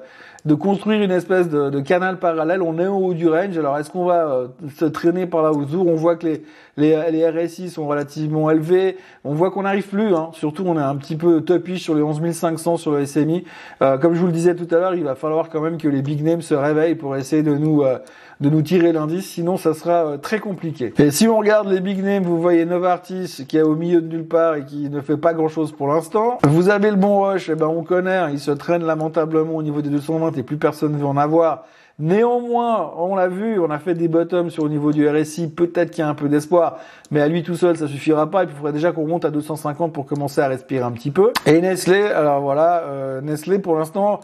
de 0.46 0.54
construire 0.54 1.02
une 1.02 1.10
espèce 1.10 1.48
de, 1.48 1.80
canal 1.80 2.18
parallèle. 2.18 2.62
On 2.62 2.78
est 2.78 2.86
au 2.86 2.98
haut 2.98 3.14
du 3.14 3.28
range. 3.28 3.58
Alors, 3.58 3.76
est-ce 3.78 3.90
qu'on 3.90 4.04
va 4.04 4.28
euh, 4.28 4.46
se 4.76 4.84
traîner 4.84 5.26
par 5.26 5.42
là 5.42 5.50
autour 5.50 5.88
On 5.88 5.96
voit 5.96 6.14
que 6.14 6.26
les, 6.26 6.42
les, 6.76 7.28
RSI 7.28 7.68
sont 7.68 7.86
relativement 7.86 8.48
élevés. 8.48 8.96
On 9.24 9.34
voit 9.34 9.50
qu'on 9.50 9.62
n'arrive 9.62 9.88
plus. 9.88 10.14
Hein. 10.14 10.30
Surtout, 10.34 10.62
on 10.64 10.78
est 10.78 10.82
un 10.82 10.94
petit 10.96 11.16
peu 11.16 11.40
topish 11.40 11.82
sur 11.82 11.96
les 11.96 12.02
11 12.02 12.30
500 12.30 12.76
sur 12.76 12.92
le 12.92 13.04
SMI. 13.04 13.44
Euh, 13.82 13.98
comme 13.98 14.14
je 14.14 14.20
vous 14.20 14.26
le 14.26 14.32
disais 14.32 14.54
tout 14.54 14.72
à 14.72 14.78
l'heure, 14.78 14.94
il 14.94 15.02
va 15.02 15.16
falloir 15.16 15.48
quand 15.48 15.60
même 15.60 15.78
que 15.78 15.88
les 15.88 16.00
big 16.00 16.22
names 16.22 16.42
se 16.42 16.54
réveillent 16.54 16.94
pour 16.94 17.16
essayer 17.16 17.42
de 17.42 17.56
nous 17.56 17.82
euh, 17.82 17.98
de 18.40 18.50
nous 18.50 18.62
tirer 18.62 18.92
l'indice. 18.92 19.26
Sinon, 19.30 19.56
ça 19.56 19.74
sera 19.74 20.06
euh, 20.06 20.16
très 20.18 20.38
compliqué. 20.38 20.92
Et 20.98 21.10
si 21.10 21.28
on 21.28 21.38
regarde 21.38 21.68
les 21.68 21.80
big 21.80 22.02
names, 22.02 22.24
vous 22.24 22.40
voyez 22.40 22.64
Novartis 22.64 23.44
qui 23.48 23.56
est 23.56 23.62
au 23.62 23.76
milieu 23.76 24.00
de 24.00 24.08
nulle 24.08 24.26
part 24.26 24.56
et 24.56 24.64
qui 24.64 24.90
ne 24.90 25.00
fait 25.00 25.16
pas 25.16 25.34
grand 25.34 25.48
chose 25.48 25.72
pour 25.72 25.88
l'instant. 25.88 26.38
Vous 26.44 26.68
avez 26.68 26.90
le 26.90 26.96
bon 26.96 27.22
rush, 27.22 27.48
et 27.48 27.52
eh 27.52 27.54
ben 27.54 27.66
on 27.66 27.82
connaît, 27.82 28.16
hein, 28.16 28.28
il 28.30 28.40
se 28.40 28.50
traîne 28.50 28.84
lamentablement 28.84 29.56
au 29.56 29.62
niveau 29.62 29.82
des 29.82 29.90
221 29.90 30.38
et 30.38 30.42
plus 30.42 30.56
personne 30.56 30.92
ne 30.92 30.98
veut 30.98 31.06
en 31.06 31.16
avoir. 31.16 31.64
Néanmoins, 31.98 32.92
on 32.98 33.16
l'a 33.16 33.28
vu, 33.28 33.58
on 33.58 33.70
a 33.70 33.78
fait 33.78 33.94
des 33.94 34.08
bottoms 34.08 34.50
sur 34.50 34.64
le 34.64 34.70
niveau 34.70 34.92
du 34.92 35.08
RSI, 35.08 35.48
peut-être 35.48 35.90
qu'il 35.90 36.00
y 36.00 36.06
a 36.06 36.08
un 36.10 36.14
peu 36.14 36.28
d'espoir, 36.28 36.76
mais 37.10 37.22
à 37.22 37.28
lui 37.28 37.42
tout 37.42 37.54
seul, 37.54 37.78
ça 37.78 37.88
suffira 37.88 38.30
pas. 38.30 38.44
Il 38.44 38.50
faudrait 38.50 38.74
déjà 38.74 38.92
qu'on 38.92 39.06
monte 39.06 39.24
à 39.24 39.30
250 39.30 39.94
pour 39.94 40.04
commencer 40.04 40.42
à 40.42 40.48
respirer 40.48 40.84
un 40.84 40.92
petit 40.92 41.10
peu. 41.10 41.32
Et 41.46 41.58
Nestlé, 41.62 42.02
alors 42.02 42.42
voilà, 42.42 42.82
euh, 42.82 43.22
Nestlé 43.22 43.58
pour 43.58 43.78
l'instant, 43.78 44.20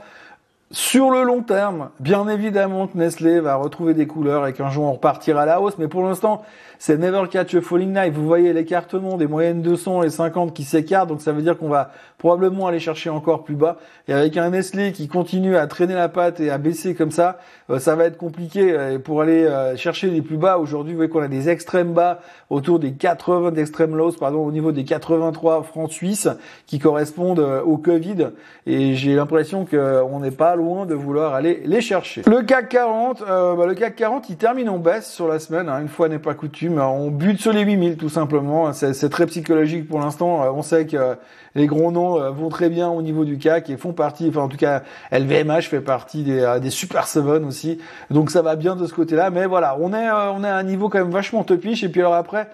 sur 0.72 1.10
le 1.10 1.22
long 1.22 1.42
terme, 1.42 1.90
bien 2.00 2.26
évidemment 2.28 2.86
que 2.86 2.96
Nestlé 2.96 3.40
va 3.40 3.56
retrouver 3.56 3.92
des 3.92 4.06
couleurs 4.06 4.46
et 4.46 4.54
qu'un 4.54 4.70
jour 4.70 4.84
on 4.84 4.92
repartira 4.94 5.42
à 5.42 5.46
la 5.46 5.60
hausse, 5.60 5.76
mais 5.78 5.86
pour 5.86 6.02
l'instant, 6.02 6.42
c'est 6.84 6.98
Never 6.98 7.28
Catch 7.30 7.54
a 7.54 7.60
Falling 7.60 7.92
Knife. 7.92 8.12
Vous 8.14 8.26
voyez 8.26 8.52
l'écartement 8.52 9.16
des 9.16 9.28
moyennes 9.28 9.62
200 9.62 10.02
et 10.02 10.10
50 10.10 10.52
qui 10.52 10.64
s'écartent, 10.64 11.10
donc 11.10 11.22
ça 11.22 11.30
veut 11.30 11.40
dire 11.40 11.56
qu'on 11.56 11.68
va 11.68 11.92
probablement 12.18 12.66
aller 12.66 12.80
chercher 12.80 13.08
encore 13.08 13.44
plus 13.44 13.54
bas. 13.54 13.76
Et 14.08 14.12
avec 14.12 14.36
un 14.36 14.50
Nestlé 14.50 14.90
qui 14.90 15.06
continue 15.06 15.56
à 15.56 15.68
traîner 15.68 15.94
la 15.94 16.08
patte 16.08 16.40
et 16.40 16.50
à 16.50 16.58
baisser 16.58 16.96
comme 16.96 17.12
ça, 17.12 17.38
euh, 17.70 17.78
ça 17.78 17.94
va 17.94 18.06
être 18.06 18.16
compliqué 18.16 18.72
euh, 18.72 18.98
pour 18.98 19.22
aller 19.22 19.44
euh, 19.44 19.76
chercher 19.76 20.08
les 20.08 20.22
plus 20.22 20.38
bas. 20.38 20.58
Aujourd'hui, 20.58 20.92
vous 20.92 20.96
voyez 20.96 21.08
qu'on 21.08 21.22
a 21.22 21.28
des 21.28 21.48
extrêmes 21.48 21.92
bas 21.92 22.18
autour 22.50 22.80
des 22.80 22.94
80 22.94 23.52
d'extrêmes 23.52 23.94
lows, 23.94 24.14
pardon, 24.18 24.44
au 24.44 24.50
niveau 24.50 24.72
des 24.72 24.82
83 24.82 25.62
francs 25.62 25.92
suisses 25.92 26.28
qui 26.66 26.80
correspondent 26.80 27.62
au 27.64 27.76
Covid. 27.76 28.30
Et 28.66 28.96
j'ai 28.96 29.14
l'impression 29.14 29.66
qu'on 29.66 30.18
n'est 30.18 30.32
pas 30.32 30.56
loin 30.56 30.84
de 30.84 30.94
vouloir 30.94 31.34
aller 31.34 31.62
les 31.64 31.80
chercher. 31.80 32.22
Le 32.26 32.42
CAC 32.42 32.70
40, 32.70 33.20
bah, 33.20 33.66
le 33.66 33.74
CAC 33.74 33.94
40, 33.94 34.30
il 34.30 34.36
termine 34.36 34.68
en 34.68 34.78
baisse 34.78 35.08
sur 35.08 35.28
la 35.28 35.38
semaine. 35.38 35.68
Hein, 35.68 35.80
une 35.80 35.88
fois 35.88 36.08
n'est 36.08 36.18
pas 36.18 36.34
coutume 36.34 36.71
on 36.78 37.10
bute 37.10 37.40
sur 37.40 37.52
les 37.52 37.62
8000 37.62 37.96
tout 37.96 38.08
simplement. 38.08 38.72
C'est 38.72 39.08
très 39.08 39.26
psychologique 39.26 39.88
pour 39.88 40.00
l'instant. 40.00 40.42
On 40.54 40.62
sait 40.62 40.86
que 40.86 41.16
les 41.54 41.66
gros 41.66 41.90
noms 41.90 42.18
euh, 42.18 42.30
vont 42.30 42.48
très 42.48 42.68
bien 42.68 42.88
au 42.88 43.02
niveau 43.02 43.24
du 43.24 43.38
CAC 43.38 43.70
et 43.70 43.76
font 43.76 43.92
partie, 43.92 44.28
enfin 44.28 44.42
en 44.42 44.48
tout 44.48 44.56
cas 44.56 44.82
LVMH 45.10 45.62
fait 45.62 45.80
partie 45.80 46.22
des, 46.22 46.40
euh, 46.40 46.58
des 46.58 46.70
Super 46.70 47.06
Seven 47.06 47.44
aussi. 47.44 47.78
Donc 48.10 48.30
ça 48.30 48.42
va 48.42 48.56
bien 48.56 48.76
de 48.76 48.86
ce 48.86 48.94
côté-là. 48.94 49.30
Mais 49.30 49.46
voilà, 49.46 49.76
on 49.78 49.92
est, 49.92 50.08
euh, 50.08 50.32
on 50.32 50.44
est 50.44 50.48
à 50.48 50.56
un 50.56 50.62
niveau 50.62 50.88
quand 50.88 50.98
même 50.98 51.10
vachement 51.10 51.44
topiche. 51.44 51.84
Et 51.84 51.88
puis 51.88 52.00
alors 52.00 52.14
après, 52.14 52.48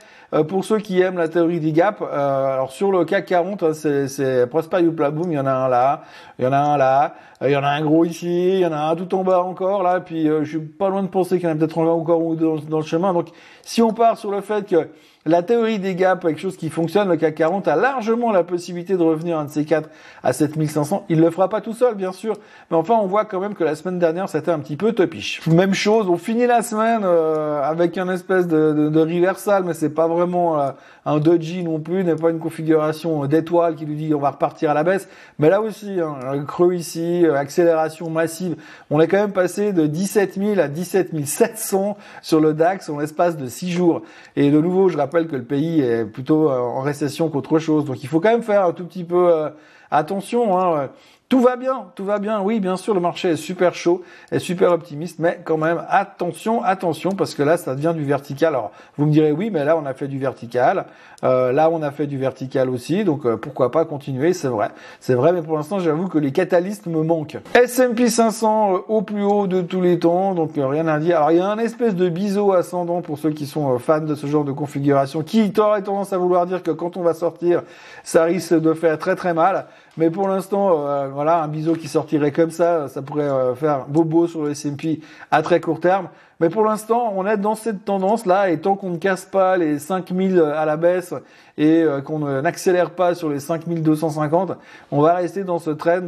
pour 0.49 0.63
ceux 0.65 0.79
qui 0.79 1.01
aiment 1.01 1.17
la 1.17 1.29
théorie 1.29 1.59
des 1.59 1.73
gaps, 1.73 2.03
alors 2.03 2.71
sur 2.71 2.93
le 2.93 3.07
CAC 3.07 3.25
40, 3.25 3.63
hein, 3.63 3.73
c'est 3.73 4.47
Prosper 4.47 4.83
Boom, 4.83 5.33
il 5.33 5.37
y 5.37 5.39
en 5.39 5.47
a 5.47 5.53
un 5.53 5.69
là, 5.69 6.03
il 6.39 6.45
y 6.45 6.49
en 6.49 6.53
a 6.53 6.59
un 6.59 6.77
là, 6.77 7.15
il 7.41 7.51
y 7.51 7.57
en 7.57 7.65
a 7.65 7.69
un 7.69 7.81
gros 7.81 8.05
ici, 8.05 8.51
il 8.55 8.59
y 8.59 8.67
en 8.67 8.73
a 8.73 8.79
un 8.79 8.95
tout 8.95 9.15
en 9.15 9.25
bas 9.25 9.43
encore 9.43 9.83
là, 9.83 10.01
puis 10.01 10.27
je 10.27 10.45
suis 10.45 10.59
pas 10.59 10.91
loin 10.91 11.03
de 11.03 11.09
penser 11.09 11.39
qu'il 11.39 11.49
y 11.49 11.51
en 11.51 11.55
a 11.55 11.59
peut-être 11.59 11.79
encore 11.79 12.37
dans, 12.37 12.57
dans 12.57 12.79
le 12.79 12.85
chemin. 12.85 13.15
Donc 13.15 13.29
si 13.63 13.81
on 13.81 13.95
part 13.95 14.19
sur 14.19 14.31
le 14.31 14.43
fait 14.43 14.69
que 14.69 14.89
la 15.29 15.43
théorie 15.43 15.79
des 15.79 15.95
gaps, 15.95 16.23
quelque 16.23 16.41
chose 16.41 16.57
qui 16.57 16.71
fonctionne, 16.71 17.09
le 17.09 17.17
CAC 17.17 17.35
40 17.35 17.69
a 17.69 17.77
largement 17.77 18.33
la 18.33 18.45
possibilité 18.45 18.97
de 18.97 19.03
revenir 19.03 19.39
un 19.39 19.45
de 19.45 19.51
ces 19.51 19.67
quatre 19.67 19.91
à 20.23 20.33
7500. 20.33 21.05
Il 21.11 21.21
le 21.21 21.31
fera 21.31 21.51
pas 21.51 21.61
tout 21.61 21.75
seul, 21.75 21.95
bien 21.95 22.13
sûr, 22.13 22.35
mais 22.71 22.79
enfin, 22.79 22.95
on 22.95 23.07
voit 23.07 23.27
quand 23.27 23.39
même 23.39 23.55
que 23.55 23.63
la 23.63 23.75
semaine 23.75 23.99
dernière, 23.99 24.31
c'était 24.31 24.51
un 24.51 24.59
petit 24.59 24.77
peu 24.77 24.93
topiche. 24.93 25.47
Même 25.47 25.75
chose, 25.75 26.09
on 26.09 26.17
finit 26.17 26.47
la 26.47 26.63
semaine 26.63 27.03
euh, 27.05 27.63
avec 27.63 27.99
un 27.99 28.09
espèce 28.09 28.49
de, 28.49 28.73
de, 28.73 28.89
de 28.89 29.01
reversal, 29.01 29.65
mais 29.65 29.75
c'est 29.75 29.91
pas 29.91 30.09
vraiment 30.09 30.59
euh, 30.61 30.71
un 31.05 31.19
doji 31.19 31.63
non 31.63 31.79
plus, 31.79 32.05
n'est 32.05 32.17
pas 32.17 32.31
une 32.31 32.39
configuration 32.39 33.27
d'étoile 33.27 33.75
qui 33.75 33.85
nous 33.85 33.95
dit 33.95 34.15
on 34.15 34.21
va 34.21 34.31
repartir 34.31 34.71
à 34.71 34.75
la 34.75 34.83
baisse. 34.83 35.09
Mais 35.39 35.51
là 35.51 35.61
aussi, 35.61 36.01
hein, 36.01 36.17
un 36.27 36.43
creux 36.45 36.75
ici, 36.75 37.27
euh, 37.27 37.35
accélération 37.35 38.09
massive. 38.09 38.57
On 38.91 38.99
est 39.01 39.09
quand 39.09 39.19
même 39.19 39.33
passé 39.33 39.75
de 39.75 39.87
17 39.87 40.39
000 40.39 40.61
à 40.61 40.69
17 40.69 41.27
700 41.27 41.99
sur 42.23 42.41
le 42.41 42.55
DAX 42.55 42.89
en 42.89 42.99
l'espace 42.99 43.37
de 43.37 43.47
6 43.47 43.71
jours. 43.71 44.03
Et 44.37 44.51
de 44.51 44.61
nouveau, 44.61 44.89
je 44.89 44.97
rappelle 44.97 45.18
que 45.27 45.37
le 45.37 45.45
pays 45.45 45.81
est 45.81 46.05
plutôt 46.05 46.51
euh, 46.51 46.59
en 46.59 46.81
récession 46.81 47.29
qu'autre 47.29 47.59
chose. 47.59 47.85
Donc 47.85 48.03
il 48.03 48.09
faut 48.09 48.21
quand 48.21 48.31
même 48.31 48.43
faire 48.43 48.65
un 48.65 48.73
tout 48.73 48.85
petit 48.85 49.05
peu 49.05 49.33
euh, 49.33 49.51
attention. 49.91 50.59
Hein. 50.59 50.91
Tout 51.29 51.41
va 51.41 51.57
bien, 51.57 51.89
tout 51.95 52.07
va 52.07 52.19
bien. 52.19 52.41
Oui, 52.41 52.59
bien 52.59 52.79
sûr, 52.79 52.95
le 52.95 53.01
marché 53.01 53.29
est 53.29 53.37
super 53.37 53.75
chaud, 53.75 54.01
est 54.33 54.39
super 54.39 54.73
optimiste, 54.73 55.19
mais 55.19 55.39
quand 55.45 55.59
même, 55.59 55.85
attention, 55.91 56.63
attention, 56.63 57.11
parce 57.11 57.35
que 57.35 57.43
là, 57.43 57.59
ça 57.59 57.75
devient 57.75 57.93
du 57.95 58.03
vertical. 58.03 58.55
Alors, 58.55 58.73
vous 58.97 59.05
me 59.05 59.13
direz, 59.13 59.31
oui, 59.31 59.51
mais 59.51 59.63
là, 59.67 59.77
on 59.77 59.85
a 59.85 59.93
fait 59.93 60.09
du 60.09 60.19
vertical. 60.19 60.87
Euh, 61.25 61.53
là, 61.53 61.69
on 61.71 61.83
a 61.83 61.91
fait 61.91 62.07
du 62.07 62.17
vertical 62.17 62.71
aussi, 62.71 63.05
donc 63.05 63.27
euh, 63.27 63.37
pourquoi 63.37 63.71
pas 63.71 63.85
continuer 63.85 64.33
C'est 64.33 64.49
vrai, 64.49 64.71
c'est 65.01 65.13
vrai, 65.13 65.35
mais 65.35 65.43
pour 65.43 65.59
l'instant, 65.59 65.81
j'avoue 65.81 66.09
que 66.09 66.17
les 66.17 66.33
catalystes 66.33 66.87
me 66.87 67.03
manquent. 67.03 67.37
S&P 67.53 68.09
500 68.09 68.73
euh, 68.73 68.79
au 68.89 69.03
plus 69.03 69.23
haut 69.23 69.47
de 69.47 69.61
tous 69.61 69.83
les 69.83 69.99
temps, 69.99 70.35
donc 70.35 70.53
rien 70.57 70.87
à 70.87 70.99
dire. 70.99 71.19
Alors, 71.19 71.33
il 71.33 71.37
y 71.37 71.41
a 71.41 71.47
un 71.47 71.59
espèce 71.59 71.95
de 71.95 72.09
biseau 72.09 72.53
ascendant 72.53 73.03
pour 73.03 73.19
ceux 73.19 73.33
qui 73.33 73.45
sont 73.45 73.79
fans 73.79 74.01
de 74.01 74.15
ce 74.15 74.27
genre 74.27 74.45
de 74.45 74.53
configuration, 74.53 75.23
qui 75.23 75.53
aurait 75.59 75.83
tendance 75.83 76.15
à 76.15 76.17
vouloir 76.17 76.47
dire 76.47 76.63
que 76.63 76.71
quand 76.71 76.97
on 76.97 77.03
va 77.03 77.13
sortir, 77.13 77.65
ça 78.03 78.25
risque 78.25 78.59
de 78.59 78.73
faire 78.73 78.97
très 78.97 79.15
très 79.15 79.35
mal. 79.35 79.67
Mais 79.99 80.11
pour 80.11 80.29
l'instant, 80.29 80.87
euh, 80.87 81.09
voilà, 81.09 81.43
un 81.43 81.49
biseau 81.49 81.75
qui 81.75 81.89
sortirait 81.89 82.31
comme 82.31 82.53
ça, 82.53 82.87
ça 82.87 83.03
pourrait 83.03 83.29
euh, 83.29 83.57
faire 83.57 83.87
bobo 83.89 84.29
sur 84.29 84.45
le 84.45 84.53
S&P 84.53 85.01
à 85.33 85.43
très 85.43 85.61
court 85.61 85.81
terme. 85.81 86.09
Mais 86.39 86.51
pour 86.51 86.65
l'instant, 86.65 87.13
on 87.17 87.27
est 87.27 87.37
dans 87.37 87.57
cette 87.57 87.85
tendance-là, 87.85 88.49
et 88.51 88.61
tant 88.61 88.77
qu'on 88.77 88.91
ne 88.91 88.97
casse 88.97 89.25
pas 89.25 89.57
les 89.57 89.81
5000 89.81 90.41
à 90.41 90.65
la 90.65 90.77
baisse 90.77 91.15
et 91.59 91.83
euh, 91.83 92.01
qu'on 92.01 92.21
n'accélère 92.21 92.91
pas 92.91 93.17
sur 93.17 93.29
les 93.29 93.41
5250, 93.41 94.53
on 94.93 95.03
va 95.03 95.15
rester 95.15 95.43
dans 95.43 95.59
ce 95.59 95.71
trend 95.71 96.01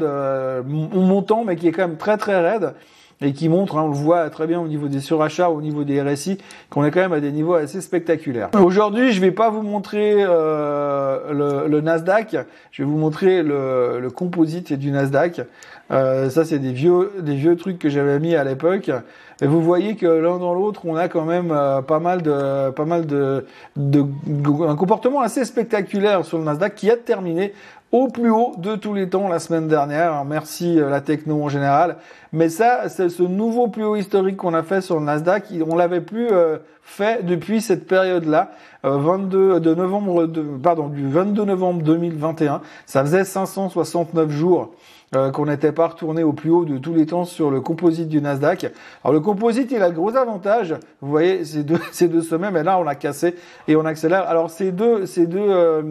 montant, 0.64 1.42
mais 1.44 1.56
qui 1.56 1.66
est 1.66 1.72
quand 1.72 1.88
même 1.88 1.96
très 1.96 2.16
très 2.16 2.40
raide 2.40 2.74
et 3.22 3.32
qui 3.32 3.48
montre, 3.48 3.76
hein, 3.76 3.82
on 3.82 3.88
le 3.88 3.94
voit 3.94 4.30
très 4.30 4.46
bien 4.46 4.60
au 4.60 4.66
niveau 4.66 4.88
des 4.88 5.00
surachats, 5.00 5.50
au 5.50 5.60
niveau 5.60 5.84
des 5.84 6.00
RSI, 6.00 6.38
qu'on 6.70 6.84
est 6.84 6.90
quand 6.90 7.00
même 7.00 7.12
à 7.12 7.20
des 7.20 7.32
niveaux 7.32 7.54
assez 7.54 7.80
spectaculaires. 7.80 8.50
Aujourd'hui, 8.58 9.12
je 9.12 9.20
vais 9.20 9.30
pas 9.30 9.50
vous 9.50 9.62
montrer 9.62 10.14
euh, 10.18 11.66
le, 11.68 11.80
Nasdaq, 11.80 12.36
je 12.72 12.82
vais 12.82 12.88
vous 12.88 12.96
montrer 12.96 13.42
le 13.42 14.08
composite 14.08 14.72
du 14.72 14.90
Nasdaq. 14.90 15.42
Euh, 15.90 16.30
ça, 16.30 16.44
c'est 16.44 16.58
des 16.58 16.72
vieux, 16.72 17.12
des 17.20 17.34
vieux 17.34 17.56
trucs 17.56 17.78
que 17.78 17.88
j'avais 17.88 18.18
mis 18.18 18.34
à 18.34 18.44
l'époque. 18.44 18.90
Et 19.42 19.46
vous 19.46 19.62
voyez 19.62 19.96
que 19.96 20.06
l'un 20.06 20.38
dans 20.38 20.54
l'autre, 20.54 20.82
on 20.84 20.96
a 20.96 21.08
quand 21.08 21.24
même 21.24 21.50
euh, 21.50 21.82
pas 21.82 21.98
mal 21.98 22.22
de, 22.22 22.70
pas 22.70 22.84
mal 22.84 23.06
de, 23.06 23.46
de, 23.76 24.04
un 24.66 24.76
comportement 24.76 25.20
assez 25.20 25.44
spectaculaire 25.44 26.24
sur 26.24 26.38
le 26.38 26.44
Nasdaq 26.44 26.74
qui 26.74 26.90
a 26.90 26.96
terminé 26.96 27.52
au 27.92 28.06
plus 28.08 28.30
haut 28.30 28.52
de 28.56 28.76
tous 28.76 28.94
les 28.94 29.08
temps 29.08 29.28
la 29.28 29.38
semaine 29.38 29.66
dernière. 29.66 30.24
merci 30.24 30.78
euh, 30.78 30.90
la 30.90 31.00
techno 31.00 31.42
en 31.42 31.48
général. 31.48 31.96
Mais 32.32 32.48
ça, 32.48 32.88
c'est 32.88 33.08
ce 33.08 33.22
nouveau 33.22 33.68
plus 33.68 33.84
haut 33.84 33.96
historique 33.96 34.36
qu'on 34.36 34.54
a 34.54 34.62
fait 34.62 34.80
sur 34.80 35.00
le 35.00 35.04
Nasdaq. 35.04 35.46
On 35.66 35.74
l'avait 35.74 36.00
plus 36.00 36.28
euh, 36.30 36.58
fait 36.82 37.24
depuis 37.24 37.60
cette 37.60 37.88
période-là, 37.88 38.52
22 38.84 39.38
euh, 39.38 39.60
de 39.60 39.74
novembre, 39.74 40.26
de, 40.26 40.42
pardon, 40.62 40.88
du 40.88 41.08
22 41.08 41.44
novembre 41.44 41.82
2021. 41.82 42.60
Ça 42.86 43.02
faisait 43.02 43.24
569 43.24 44.30
jours. 44.30 44.70
Qu'on 45.12 45.46
n'était 45.46 45.72
pas 45.72 45.88
retourné 45.88 46.22
au 46.22 46.32
plus 46.32 46.50
haut 46.50 46.64
de 46.64 46.78
tous 46.78 46.94
les 46.94 47.06
temps 47.06 47.24
sur 47.24 47.50
le 47.50 47.60
composite 47.60 48.08
du 48.08 48.20
Nasdaq. 48.20 48.72
Alors 49.02 49.12
le 49.12 49.20
composite, 49.20 49.72
il 49.72 49.82
a 49.82 49.88
le 49.88 49.94
gros 49.94 50.16
avantage. 50.16 50.76
Vous 51.00 51.10
voyez, 51.10 51.44
ces 51.44 51.64
deux, 51.64 51.80
ces 51.92 52.06
deux 52.08 52.22
sommets, 52.22 52.50
mais 52.50 52.62
là, 52.62 52.78
on 52.78 52.84
l'a 52.84 52.94
cassé 52.94 53.34
et 53.66 53.74
on 53.74 53.84
accélère. 53.84 54.28
Alors 54.28 54.50
ces 54.50 54.70
deux, 54.70 55.06
ces 55.06 55.26
deux, 55.26 55.82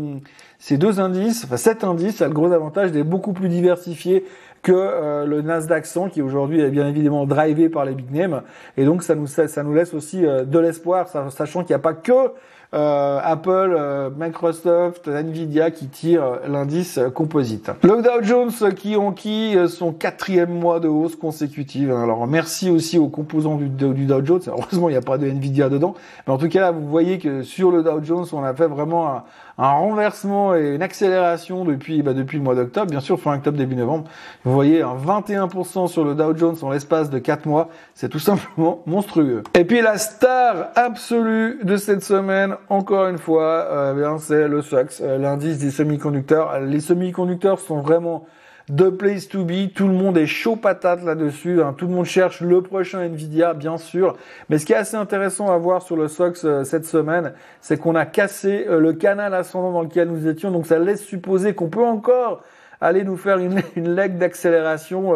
ces 0.60 0.78
deux 0.78 1.00
indices, 1.00 1.46
enfin 1.46 1.58
cet 1.58 1.84
indice 1.84 2.22
a 2.22 2.28
le 2.28 2.34
gros 2.34 2.52
avantage 2.52 2.92
d'être 2.92 3.10
beaucoup 3.10 3.34
plus 3.34 3.48
diversifié 3.48 4.26
que 4.62 4.74
euh, 4.74 5.26
le 5.26 5.42
Nasdaq 5.42 5.86
100 5.86 6.10
qui 6.10 6.22
aujourd'hui 6.22 6.60
est 6.60 6.70
bien 6.70 6.88
évidemment 6.88 7.26
drivé 7.26 7.70
par 7.70 7.86
les 7.86 7.94
big 7.94 8.12
names 8.12 8.42
et 8.76 8.84
donc 8.84 9.04
ça 9.04 9.16
nous 9.16 9.28
ça 9.28 9.64
nous 9.64 9.74
laisse 9.74 9.94
aussi 9.94 10.26
euh, 10.26 10.44
de 10.44 10.60
l'espoir 10.60 11.08
sachant 11.08 11.62
qu'il 11.62 11.70
n'y 11.70 11.80
a 11.80 11.80
pas 11.80 11.94
que 11.94 12.34
euh, 12.74 13.20
Apple, 13.24 13.76
euh, 13.76 14.10
Microsoft, 14.16 15.08
Nvidia 15.08 15.72
qui 15.72 15.88
tirent 15.88 16.40
l'indice 16.48 17.00
composite. 17.16 17.72
Le 17.84 18.02
Dow 18.02 18.22
Jones 18.24 18.74
qui 18.76 18.96
ont 18.96 19.12
qui 19.12 19.56
son 19.68 19.92
quatrième 19.92 20.52
mois 20.52 20.80
de 20.80 20.88
hausse 20.88 21.16
consécutive. 21.16 21.92
Alors 21.92 22.28
merci 22.28 22.70
aussi 22.70 23.00
aux 23.00 23.08
composants 23.08 23.56
du, 23.56 23.70
Dow 23.70 24.24
Jones. 24.24 24.42
Heureusement 24.48 24.90
il 24.90 24.92
n'y 24.92 24.98
a 24.98 25.02
pas 25.02 25.18
de 25.18 25.28
Nvidia 25.28 25.70
dedans, 25.70 25.96
mais 26.28 26.34
en 26.34 26.38
tout 26.38 26.50
cas 26.50 26.72
vous 26.72 26.88
voyez 26.88 27.18
que 27.18 27.42
sur 27.42 27.72
le 27.72 27.82
Dow 27.82 28.04
Jones 28.04 28.26
on 28.34 28.44
a 28.44 28.54
fait 28.54 28.68
vraiment 28.68 29.10
un, 29.10 29.24
un 29.60 29.72
renversement 29.72 30.56
et 30.56 30.76
une 30.76 30.82
accélération 30.82 31.66
depuis 31.66 32.02
bah, 32.02 32.14
depuis 32.14 32.38
le 32.38 32.44
mois 32.44 32.56
d'octobre, 32.56 32.90
bien 32.90 33.02
sûr 33.02 33.20
fin 33.20 33.36
octobre 33.36 33.58
début 33.58 33.76
novembre. 33.76 34.06
Vous 34.46 34.54
voyez 34.54 34.82
un 34.82 34.96
21% 34.96 35.88
sur 35.88 36.06
le 36.06 36.16
Dow 36.16 36.36
Jones 36.36 36.56
en 36.62 36.70
l'espace 36.70 37.10
de 37.10 37.20
4 37.20 37.46
mois, 37.46 37.70
c'est 37.94 38.10
tout 38.10 38.20
simplement 38.20 38.82
monstrueux. 38.88 39.44
Et 39.54 39.66
puis 39.66 39.82
la 39.82 39.98
star 39.98 40.70
absolue 40.76 41.60
de 41.64 41.76
cette 41.76 42.04
semaine 42.04 42.56
encore 42.70 43.08
une 43.08 43.18
fois, 43.18 43.68
euh, 43.70 44.18
c'est 44.20 44.48
le 44.48 44.62
SOX, 44.62 45.02
euh, 45.02 45.18
l'indice 45.18 45.60
des 45.60 45.72
semi-conducteurs. 45.72 46.60
Les 46.62 46.80
semi-conducteurs 46.80 47.60
sont 47.60 47.82
vraiment 47.82 48.26
the 48.70 48.90
place 48.90 49.28
to 49.28 49.44
be. 49.44 49.72
Tout 49.74 49.88
le 49.88 49.94
monde 49.94 50.18
est 50.18 50.26
chaud 50.26 50.56
patate 50.56 51.04
là-dessus. 51.04 51.62
Hein. 51.62 51.74
Tout 51.78 51.88
le 51.88 51.94
monde 51.94 52.06
cherche 52.06 52.42
le 52.42 52.62
prochain 52.62 53.02
Nvidia, 53.02 53.54
bien 53.54 53.78
sûr. 53.78 54.16
Mais 54.50 54.58
ce 54.58 54.66
qui 54.66 54.74
est 54.74 54.78
assez 54.78 54.98
intéressant 54.98 55.52
à 55.52 55.58
voir 55.58 55.82
sur 55.82 55.96
le 55.96 56.08
SOX 56.08 56.46
euh, 56.46 56.64
cette 56.64 56.86
semaine, 56.86 57.34
c'est 57.62 57.78
qu'on 57.78 57.96
a 57.96 58.06
cassé 58.06 58.66
le 58.70 58.94
canal 58.94 59.34
ascendant 59.34 59.72
dans 59.72 59.82
lequel 59.82 60.10
nous 60.10 60.28
étions. 60.28 60.52
Donc 60.52 60.66
ça 60.66 60.80
laisse 60.80 61.04
supposer 61.04 61.54
qu'on 61.54 61.70
peut 61.70 61.84
encore 61.84 62.42
aller 62.82 63.04
nous 63.04 63.18
faire 63.18 63.38
une, 63.40 63.62
une 63.76 63.94
leg 63.96 64.18
d'accélération 64.18 65.16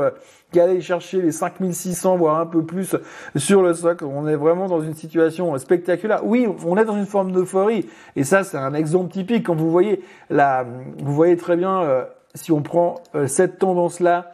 qui 0.54 0.60
aller 0.60 0.80
chercher 0.82 1.22
les 1.22 1.32
5600 1.32 2.16
voire 2.16 2.40
un 2.40 2.46
peu 2.46 2.64
plus 2.64 2.96
sur 3.36 3.62
le 3.62 3.74
socle. 3.74 4.06
On 4.06 4.28
est 4.28 4.36
vraiment 4.36 4.68
dans 4.68 4.82
une 4.82 4.94
situation 4.94 5.58
spectaculaire. 5.58 6.22
Oui, 6.24 6.48
on 6.66 6.78
est 6.78 6.86
dans 6.86 6.96
une 6.96 7.08
forme 7.08 7.32
d'euphorie 7.32 7.90
et 8.16 8.24
ça 8.24 8.44
c'est 8.44 8.58
un 8.58 8.74
exemple 8.74 9.12
typique 9.12 9.48
quand 9.48 9.56
vous 9.56 9.72
voyez 9.72 10.02
la 10.30 10.66
vous 11.00 11.14
voyez 11.14 11.36
très 11.36 11.58
bien 11.58 11.82
euh, 11.82 12.06
si 12.36 12.52
on 12.52 12.62
prend 12.62 12.96
euh, 13.16 13.28
cette 13.28 13.60
tendance 13.60 14.00
là 14.00 14.34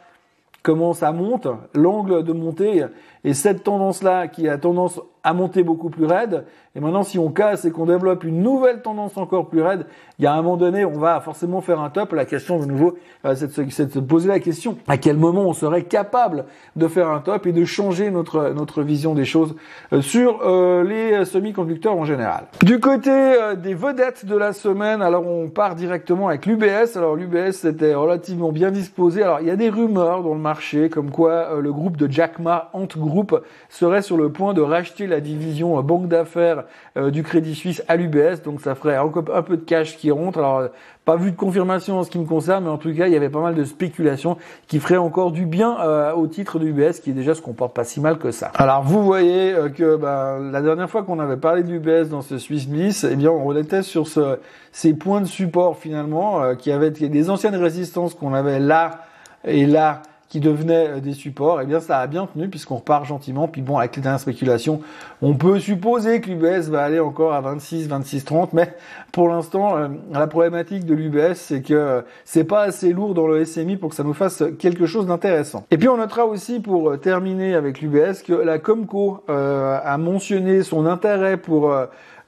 comment 0.62 0.92
ça 0.92 1.12
monte, 1.12 1.48
l'angle 1.74 2.22
de 2.22 2.32
montée, 2.32 2.84
et 3.24 3.34
cette 3.34 3.64
tendance-là 3.64 4.28
qui 4.28 4.48
a 4.48 4.58
tendance 4.58 5.00
à 5.22 5.34
monter 5.34 5.62
beaucoup 5.62 5.90
plus 5.90 6.06
raide. 6.06 6.44
Et 6.76 6.80
maintenant, 6.80 7.02
si 7.02 7.18
on 7.18 7.30
casse 7.30 7.64
et 7.64 7.72
qu'on 7.72 7.86
développe 7.86 8.22
une 8.22 8.42
nouvelle 8.42 8.80
tendance 8.80 9.16
encore 9.16 9.48
plus 9.48 9.60
raide, 9.60 9.86
il 10.20 10.24
y 10.24 10.26
a 10.26 10.34
un 10.34 10.42
moment 10.42 10.56
donné, 10.56 10.84
on 10.84 10.98
va 10.98 11.20
forcément 11.20 11.60
faire 11.60 11.80
un 11.80 11.90
top. 11.90 12.12
La 12.12 12.24
question, 12.24 12.60
de 12.60 12.66
nouveau, 12.66 12.96
euh, 13.24 13.34
c'est 13.34 13.58
de, 13.58 13.90
se 13.90 13.98
poser 13.98 14.28
la 14.28 14.38
question 14.38 14.76
à 14.86 14.96
quel 14.96 15.16
moment 15.16 15.42
on 15.42 15.52
serait 15.52 15.82
capable 15.82 16.44
de 16.76 16.86
faire 16.86 17.08
un 17.08 17.20
top 17.20 17.46
et 17.46 17.52
de 17.52 17.64
changer 17.64 18.10
notre 18.10 18.50
notre 18.50 18.82
vision 18.82 19.14
des 19.14 19.24
choses 19.24 19.56
euh, 19.92 20.00
sur 20.00 20.40
euh, 20.44 20.84
les 20.84 21.24
semi-conducteurs 21.24 21.96
en 21.96 22.04
général. 22.04 22.44
Du 22.62 22.78
côté 22.78 23.10
des 23.56 23.74
vedettes 23.74 24.24
de 24.24 24.36
la 24.36 24.52
semaine, 24.52 25.02
alors 25.02 25.26
on 25.26 25.48
part 25.48 25.74
directement 25.74 26.28
avec 26.28 26.46
l'UBS. 26.46 26.96
Alors 26.96 27.16
l'UBS 27.16 27.52
c'était 27.52 27.94
relativement 27.94 28.52
bien 28.52 28.70
disposé. 28.70 29.22
Alors 29.22 29.40
il 29.40 29.48
y 29.48 29.50
a 29.50 29.56
des 29.56 29.70
rumeurs 29.70 30.22
dans 30.22 30.34
le 30.34 30.40
marché 30.40 30.88
comme 30.88 31.10
quoi 31.10 31.60
le 31.60 31.72
groupe 31.72 31.96
de 31.96 32.10
Jack 32.10 32.38
Ma, 32.38 32.70
Ant 32.74 32.86
Group, 32.96 33.42
serait 33.68 34.02
sur 34.02 34.16
le 34.16 34.30
point 34.30 34.54
de 34.54 34.60
racheter 34.60 35.06
la 35.10 35.20
division 35.20 35.78
euh, 35.78 35.82
banque 35.82 36.08
d'affaires 36.08 36.64
euh, 36.96 37.10
du 37.10 37.22
Crédit 37.22 37.54
Suisse 37.54 37.82
à 37.88 37.96
l'UBS, 37.96 38.42
donc 38.44 38.60
ça 38.60 38.74
ferait 38.74 38.96
un 38.96 39.08
peu 39.42 39.56
de 39.56 39.62
cash 39.62 39.96
qui 39.96 40.10
rentre. 40.10 40.38
Alors 40.38 40.58
euh, 40.58 40.68
pas 41.04 41.16
vu 41.16 41.32
de 41.32 41.36
confirmation 41.36 41.98
en 41.98 42.04
ce 42.04 42.10
qui 42.10 42.18
me 42.18 42.24
concerne, 42.24 42.64
mais 42.64 42.70
en 42.70 42.78
tout 42.78 42.94
cas 42.94 43.06
il 43.06 43.12
y 43.12 43.16
avait 43.16 43.28
pas 43.28 43.40
mal 43.40 43.54
de 43.54 43.64
spéculations 43.64 44.36
qui 44.68 44.78
feraient 44.78 44.96
encore 44.96 45.32
du 45.32 45.44
bien 45.44 45.76
au 46.12 46.26
titre 46.26 46.58
de 46.58 46.66
l'UBS, 46.66 47.00
qui 47.00 47.12
déjà 47.12 47.34
se 47.34 47.40
comporte 47.40 47.74
pas 47.74 47.84
si 47.84 48.00
mal 48.00 48.18
que 48.18 48.30
ça. 48.30 48.52
Alors 48.54 48.82
vous 48.82 49.02
voyez 49.02 49.54
que 49.76 49.96
bah, 49.96 50.38
la 50.38 50.60
dernière 50.60 50.88
fois 50.88 51.02
qu'on 51.02 51.18
avait 51.18 51.38
parlé 51.38 51.62
de 51.62 51.70
l'UBS 51.70 52.10
dans 52.10 52.20
ce 52.20 52.38
Swiss 52.38 52.68
Bliss, 52.68 53.04
eh 53.10 53.16
bien 53.16 53.30
on 53.30 53.56
était 53.56 53.82
sur 53.82 54.06
ce, 54.06 54.38
ces 54.72 54.94
points 54.94 55.20
de 55.20 55.26
support 55.26 55.78
finalement 55.78 56.54
qui 56.54 56.70
avaient 56.70 56.90
des 56.90 57.30
anciennes 57.30 57.56
résistances 57.56 58.14
qu'on 58.14 58.34
avait 58.34 58.60
là 58.60 59.00
et 59.44 59.66
là 59.66 60.02
qui 60.30 60.38
devenaient 60.38 60.88
euh, 60.88 61.00
des 61.00 61.12
supports, 61.12 61.60
eh 61.60 61.66
bien 61.66 61.80
ça 61.80 61.98
a 61.98 62.06
bien 62.06 62.26
tenu 62.26 62.48
puisqu'on 62.48 62.76
repart 62.76 63.04
gentiment. 63.04 63.48
Puis 63.48 63.60
bon, 63.60 63.76
avec 63.76 63.96
les 63.96 64.02
dernières 64.02 64.20
spéculations, 64.20 64.80
on 65.20 65.34
peut 65.34 65.58
supposer 65.58 66.20
que 66.20 66.30
l'UBS 66.30 66.70
va 66.70 66.82
aller 66.84 67.00
encore 67.00 67.34
à 67.34 67.40
26, 67.40 67.88
26, 67.88 68.24
30, 68.24 68.52
mais 68.54 68.72
pour 69.12 69.28
l'instant, 69.28 69.76
euh, 69.76 69.88
la 70.12 70.28
problématique 70.28 70.86
de 70.86 70.94
l'UBS, 70.94 71.34
c'est 71.34 71.62
que 71.62 71.74
euh, 71.74 72.02
c'est 72.24 72.44
pas 72.44 72.62
assez 72.62 72.92
lourd 72.92 73.12
dans 73.12 73.26
le 73.26 73.44
SMI 73.44 73.76
pour 73.76 73.90
que 73.90 73.96
ça 73.96 74.04
nous 74.04 74.14
fasse 74.14 74.44
quelque 74.58 74.86
chose 74.86 75.06
d'intéressant. 75.06 75.66
Et 75.72 75.76
puis 75.76 75.88
on 75.88 75.96
notera 75.96 76.24
aussi 76.24 76.60
pour 76.60 76.98
terminer 77.00 77.54
avec 77.54 77.80
l'UBS 77.80 78.22
que 78.24 78.32
la 78.32 78.60
Comco 78.60 79.24
a 79.28 79.98
mentionné 79.98 80.62
son 80.62 80.86
intérêt 80.86 81.36
pour 81.36 81.74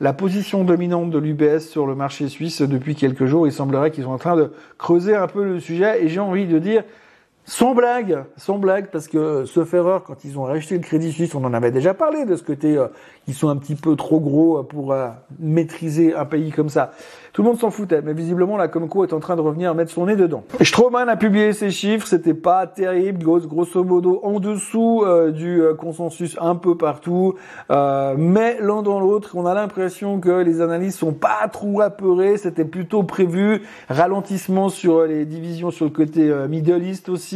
la 0.00 0.12
position 0.12 0.64
dominante 0.64 1.10
de 1.10 1.18
l'UBS 1.18 1.60
sur 1.60 1.86
le 1.86 1.94
marché 1.94 2.28
suisse 2.28 2.62
depuis 2.62 2.96
quelques 2.96 3.26
jours. 3.26 3.46
Il 3.46 3.52
semblerait 3.52 3.92
qu'ils 3.92 4.04
sont 4.04 4.10
en 4.10 4.18
train 4.18 4.36
de 4.36 4.52
creuser 4.76 5.14
un 5.14 5.28
peu 5.28 5.44
le 5.44 5.60
sujet 5.60 6.02
et 6.02 6.08
j'ai 6.08 6.20
envie 6.20 6.46
de 6.46 6.58
dire 6.58 6.82
sans 7.44 7.74
blague, 7.74 8.24
sans 8.36 8.58
blague, 8.58 8.90
parce 8.90 9.08
que 9.08 9.44
ce 9.44 9.76
erreur, 9.76 10.04
quand 10.04 10.24
ils 10.24 10.38
ont 10.38 10.44
racheté 10.44 10.76
le 10.76 10.82
Crédit 10.82 11.12
Suisse, 11.12 11.34
on 11.34 11.44
en 11.44 11.54
avait 11.54 11.70
déjà 11.70 11.94
parlé 11.94 12.24
de 12.24 12.36
ce 12.36 12.42
côté, 12.42 12.76
euh, 12.76 12.88
ils 13.26 13.34
sont 13.34 13.48
un 13.48 13.56
petit 13.56 13.74
peu 13.74 13.96
trop 13.96 14.20
gros 14.20 14.62
pour 14.62 14.92
euh, 14.92 15.08
maîtriser 15.38 16.14
un 16.14 16.24
pays 16.24 16.50
comme 16.50 16.68
ça. 16.68 16.92
Tout 17.32 17.42
le 17.42 17.48
monde 17.48 17.58
s'en 17.58 17.70
foutait, 17.70 18.02
mais 18.02 18.12
visiblement 18.12 18.58
la 18.58 18.68
Comco 18.68 19.04
est 19.04 19.14
en 19.14 19.18
train 19.18 19.36
de 19.36 19.40
revenir 19.40 19.74
mettre 19.74 19.90
son 19.90 20.04
nez 20.04 20.16
dedans. 20.16 20.44
Stroman 20.60 21.08
a 21.08 21.16
publié 21.16 21.54
ses 21.54 21.70
chiffres, 21.70 22.06
c'était 22.06 22.34
pas 22.34 22.66
terrible, 22.66 23.22
grosso 23.22 23.84
modo 23.84 24.20
en 24.22 24.38
dessous 24.38 25.02
euh, 25.02 25.30
du 25.30 25.62
euh, 25.62 25.72
consensus 25.72 26.36
un 26.38 26.56
peu 26.56 26.76
partout, 26.76 27.36
euh, 27.70 28.14
mais 28.18 28.58
l'un 28.60 28.82
dans 28.82 29.00
l'autre, 29.00 29.30
on 29.34 29.46
a 29.46 29.54
l'impression 29.54 30.20
que 30.20 30.42
les 30.42 30.60
analystes 30.60 30.98
sont 30.98 31.14
pas 31.14 31.48
trop 31.50 31.80
apeurés, 31.80 32.36
c'était 32.36 32.66
plutôt 32.66 33.02
prévu, 33.02 33.62
ralentissement 33.88 34.68
sur 34.68 35.04
les 35.04 35.24
divisions 35.24 35.70
sur 35.70 35.86
le 35.86 35.90
côté 35.90 36.30
Middle 36.50 36.82
East 36.82 37.08
aussi, 37.08 37.31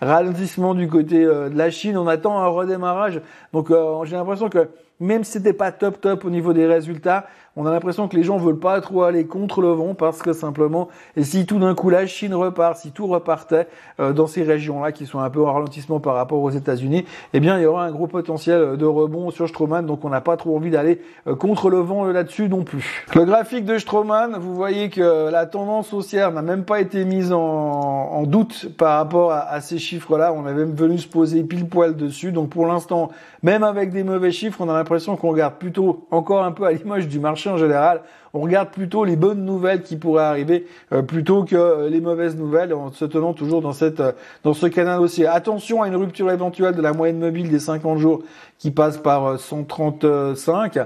ralentissement 0.00 0.74
du 0.74 0.88
côté 0.88 1.24
de 1.24 1.56
la 1.56 1.70
Chine, 1.70 1.96
on 1.96 2.06
attend 2.06 2.38
un 2.38 2.48
redémarrage, 2.48 3.20
donc 3.52 3.72
j'ai 4.04 4.16
l'impression 4.16 4.48
que 4.48 4.68
même 5.00 5.24
si 5.24 5.32
c'était 5.32 5.54
pas 5.54 5.72
top 5.72 6.00
top 6.00 6.24
au 6.24 6.30
niveau 6.30 6.52
des 6.52 6.66
résultats, 6.66 7.26
on 7.56 7.66
a 7.66 7.72
l'impression 7.72 8.06
que 8.06 8.16
les 8.16 8.22
gens 8.22 8.36
veulent 8.36 8.60
pas 8.60 8.80
trop 8.80 9.02
aller 9.02 9.26
contre 9.26 9.60
le 9.60 9.72
vent 9.72 9.94
parce 9.94 10.22
que 10.22 10.32
simplement, 10.32 10.88
et 11.16 11.24
si 11.24 11.46
tout 11.46 11.58
d'un 11.58 11.74
coup 11.74 11.90
la 11.90 12.06
Chine 12.06 12.32
repart, 12.32 12.76
si 12.76 12.92
tout 12.92 13.08
repartait 13.08 13.66
euh, 13.98 14.12
dans 14.12 14.28
ces 14.28 14.44
régions-là 14.44 14.92
qui 14.92 15.04
sont 15.04 15.18
un 15.18 15.30
peu 15.30 15.44
en 15.44 15.52
ralentissement 15.52 15.98
par 15.98 16.14
rapport 16.14 16.40
aux 16.40 16.50
États-Unis, 16.50 17.04
eh 17.32 17.40
bien 17.40 17.58
il 17.58 17.62
y 17.62 17.66
aura 17.66 17.84
un 17.84 17.90
gros 17.90 18.06
potentiel 18.06 18.76
de 18.76 18.86
rebond 18.86 19.32
sur 19.32 19.48
Stroman, 19.48 19.84
donc 19.84 20.04
on 20.04 20.10
n'a 20.10 20.20
pas 20.20 20.36
trop 20.36 20.56
envie 20.56 20.70
d'aller 20.70 21.00
euh, 21.26 21.34
contre 21.34 21.70
le 21.70 21.78
vent 21.78 22.04
là-dessus 22.04 22.48
non 22.48 22.62
plus. 22.62 23.04
Le 23.16 23.24
graphique 23.24 23.64
de 23.64 23.78
Stroman, 23.78 24.38
vous 24.38 24.54
voyez 24.54 24.88
que 24.88 25.30
la 25.30 25.46
tendance 25.46 25.92
haussière 25.92 26.30
n'a 26.30 26.42
même 26.42 26.64
pas 26.64 26.80
été 26.80 27.04
mise 27.04 27.32
en, 27.32 28.22
doute 28.26 28.68
par 28.76 28.98
rapport 28.98 29.32
à, 29.32 29.40
à 29.40 29.60
ces 29.60 29.78
chiffres-là. 29.78 30.32
On 30.32 30.46
avait 30.46 30.66
même 30.66 30.74
venu 30.74 30.98
se 30.98 31.08
poser 31.08 31.42
pile 31.42 31.66
poil 31.66 31.96
dessus, 31.96 32.32
donc 32.32 32.50
pour 32.50 32.66
l'instant, 32.66 33.10
même 33.42 33.64
avec 33.64 33.90
des 33.90 34.04
mauvais 34.04 34.30
chiffres, 34.30 34.60
on 34.60 34.68
a 34.68 34.74
l'impression 34.74 35.16
qu'on 35.16 35.30
regarde 35.30 35.54
plutôt 35.54 36.06
encore 36.10 36.44
un 36.44 36.52
peu 36.52 36.64
à 36.64 36.72
l'image 36.72 37.08
du 37.08 37.18
marché 37.18 37.39
en 37.48 37.56
général 37.56 38.02
on 38.32 38.40
regarde 38.40 38.70
plutôt 38.70 39.04
les 39.04 39.16
bonnes 39.16 39.44
nouvelles 39.44 39.82
qui 39.82 39.96
pourraient 39.96 40.24
arriver 40.24 40.66
euh, 40.92 41.02
plutôt 41.02 41.44
que 41.44 41.56
euh, 41.56 41.88
les 41.88 42.00
mauvaises 42.00 42.36
nouvelles 42.36 42.72
en 42.72 42.92
se 42.92 43.04
tenant 43.04 43.32
toujours 43.32 43.60
dans 43.60 43.72
cette 43.72 44.00
euh, 44.00 44.12
dans 44.44 44.54
ce 44.54 44.66
canal 44.66 45.00
aussi. 45.00 45.26
Attention 45.26 45.82
à 45.82 45.88
une 45.88 45.96
rupture 45.96 46.30
éventuelle 46.30 46.74
de 46.74 46.82
la 46.82 46.92
moyenne 46.92 47.18
mobile 47.18 47.50
des 47.50 47.58
50 47.58 47.98
jours 47.98 48.22
qui 48.58 48.70
passe 48.70 48.98
par 48.98 49.40
135, 49.40 50.80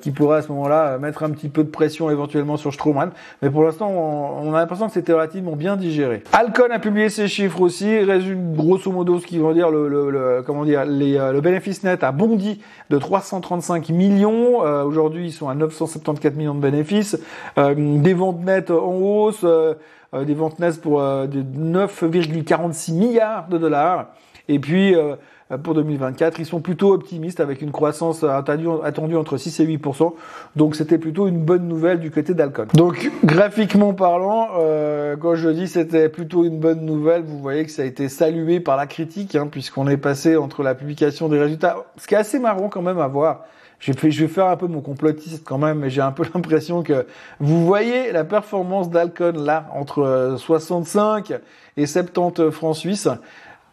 qui 0.00 0.12
pourrait 0.12 0.38
à 0.38 0.42
ce 0.42 0.52
moment-là 0.52 0.98
mettre 0.98 1.24
un 1.24 1.30
petit 1.30 1.48
peu 1.48 1.64
de 1.64 1.68
pression 1.68 2.10
éventuellement 2.10 2.56
sur 2.56 2.72
Stroman. 2.72 3.10
Mais 3.42 3.50
pour 3.50 3.64
l'instant, 3.64 3.90
on, 3.90 4.54
a 4.54 4.58
l'impression 4.60 4.86
que 4.86 4.92
c'était 4.92 5.14
relativement 5.14 5.56
bien 5.56 5.74
digéré. 5.74 6.22
Alcon 6.32 6.68
a 6.70 6.78
publié 6.78 7.08
ses 7.08 7.26
chiffres 7.26 7.60
aussi, 7.60 7.98
résume 7.98 8.54
grosso 8.54 8.92
modo 8.92 9.18
ce 9.18 9.26
qui 9.26 9.38
veut 9.38 9.52
dire 9.52 9.68
le, 9.72 9.88
le, 9.88 10.44
comment 10.46 10.64
dire 10.64 10.84
le 10.86 11.40
bénéfice 11.40 11.82
net 11.82 12.04
a 12.04 12.12
bondi 12.12 12.60
de 12.88 12.98
335 12.98 13.88
millions. 13.88 14.60
Aujourd'hui, 14.84 15.26
ils 15.26 15.32
sont 15.32 15.48
à 15.48 15.56
974 15.56 16.36
millions 16.36 16.54
de 16.54 16.60
bénéfices 16.60 16.77
euh, 17.58 17.74
des 17.76 18.14
ventes 18.14 18.44
nettes 18.44 18.70
en 18.70 18.94
hausse, 18.94 19.40
euh, 19.44 19.74
euh, 20.14 20.24
des 20.24 20.34
ventes 20.34 20.58
nettes 20.58 20.80
pour 20.80 21.00
9,46 21.00 22.94
milliards 22.94 23.48
de 23.48 23.58
dollars. 23.58 24.08
Et 24.50 24.58
puis 24.58 24.96
pour 25.62 25.74
2024, 25.74 26.40
ils 26.40 26.46
sont 26.46 26.60
plutôt 26.60 26.94
optimistes 26.94 27.38
avec 27.38 27.60
une 27.60 27.70
croissance 27.70 28.24
attendue, 28.24 29.16
entre 29.16 29.36
6 29.36 29.60
et 29.60 29.64
8 29.64 29.84
Donc 30.56 30.74
c'était 30.74 30.96
plutôt 30.96 31.28
une 31.28 31.44
bonne 31.44 31.68
nouvelle 31.68 32.00
du 32.00 32.10
côté 32.10 32.32
d'Alcon. 32.32 32.64
Donc 32.72 33.10
graphiquement 33.24 33.92
parlant, 33.92 34.48
quand 35.20 35.34
je 35.34 35.50
dis 35.50 35.68
c'était 35.68 36.08
plutôt 36.08 36.44
une 36.44 36.58
bonne 36.58 36.80
nouvelle, 36.80 37.24
vous 37.24 37.40
voyez 37.40 37.66
que 37.66 37.70
ça 37.70 37.82
a 37.82 37.84
été 37.84 38.08
salué 38.08 38.58
par 38.58 38.78
la 38.78 38.86
critique, 38.86 39.34
hein, 39.34 39.48
puisqu'on 39.50 39.86
est 39.86 39.98
passé 39.98 40.38
entre 40.38 40.62
la 40.62 40.74
publication 40.74 41.28
des 41.28 41.38
résultats, 41.38 41.84
ce 41.98 42.06
qui 42.06 42.14
est 42.14 42.18
assez 42.18 42.38
marrant 42.38 42.70
quand 42.70 42.80
même 42.80 43.00
à 43.00 43.08
voir 43.08 43.44
je 43.80 43.92
vais, 43.92 44.28
faire 44.28 44.46
un 44.46 44.56
peu 44.56 44.66
mon 44.66 44.80
complotiste 44.80 45.44
quand 45.44 45.58
même, 45.58 45.78
mais 45.78 45.90
j'ai 45.90 46.00
un 46.00 46.12
peu 46.12 46.24
l'impression 46.34 46.82
que 46.82 47.06
vous 47.40 47.64
voyez 47.64 48.12
la 48.12 48.24
performance 48.24 48.90
d'Alcon 48.90 49.34
là 49.36 49.68
entre 49.74 50.34
65 50.38 51.32
et 51.76 51.86
70 51.86 52.50
francs 52.50 52.76
suisses 52.76 53.08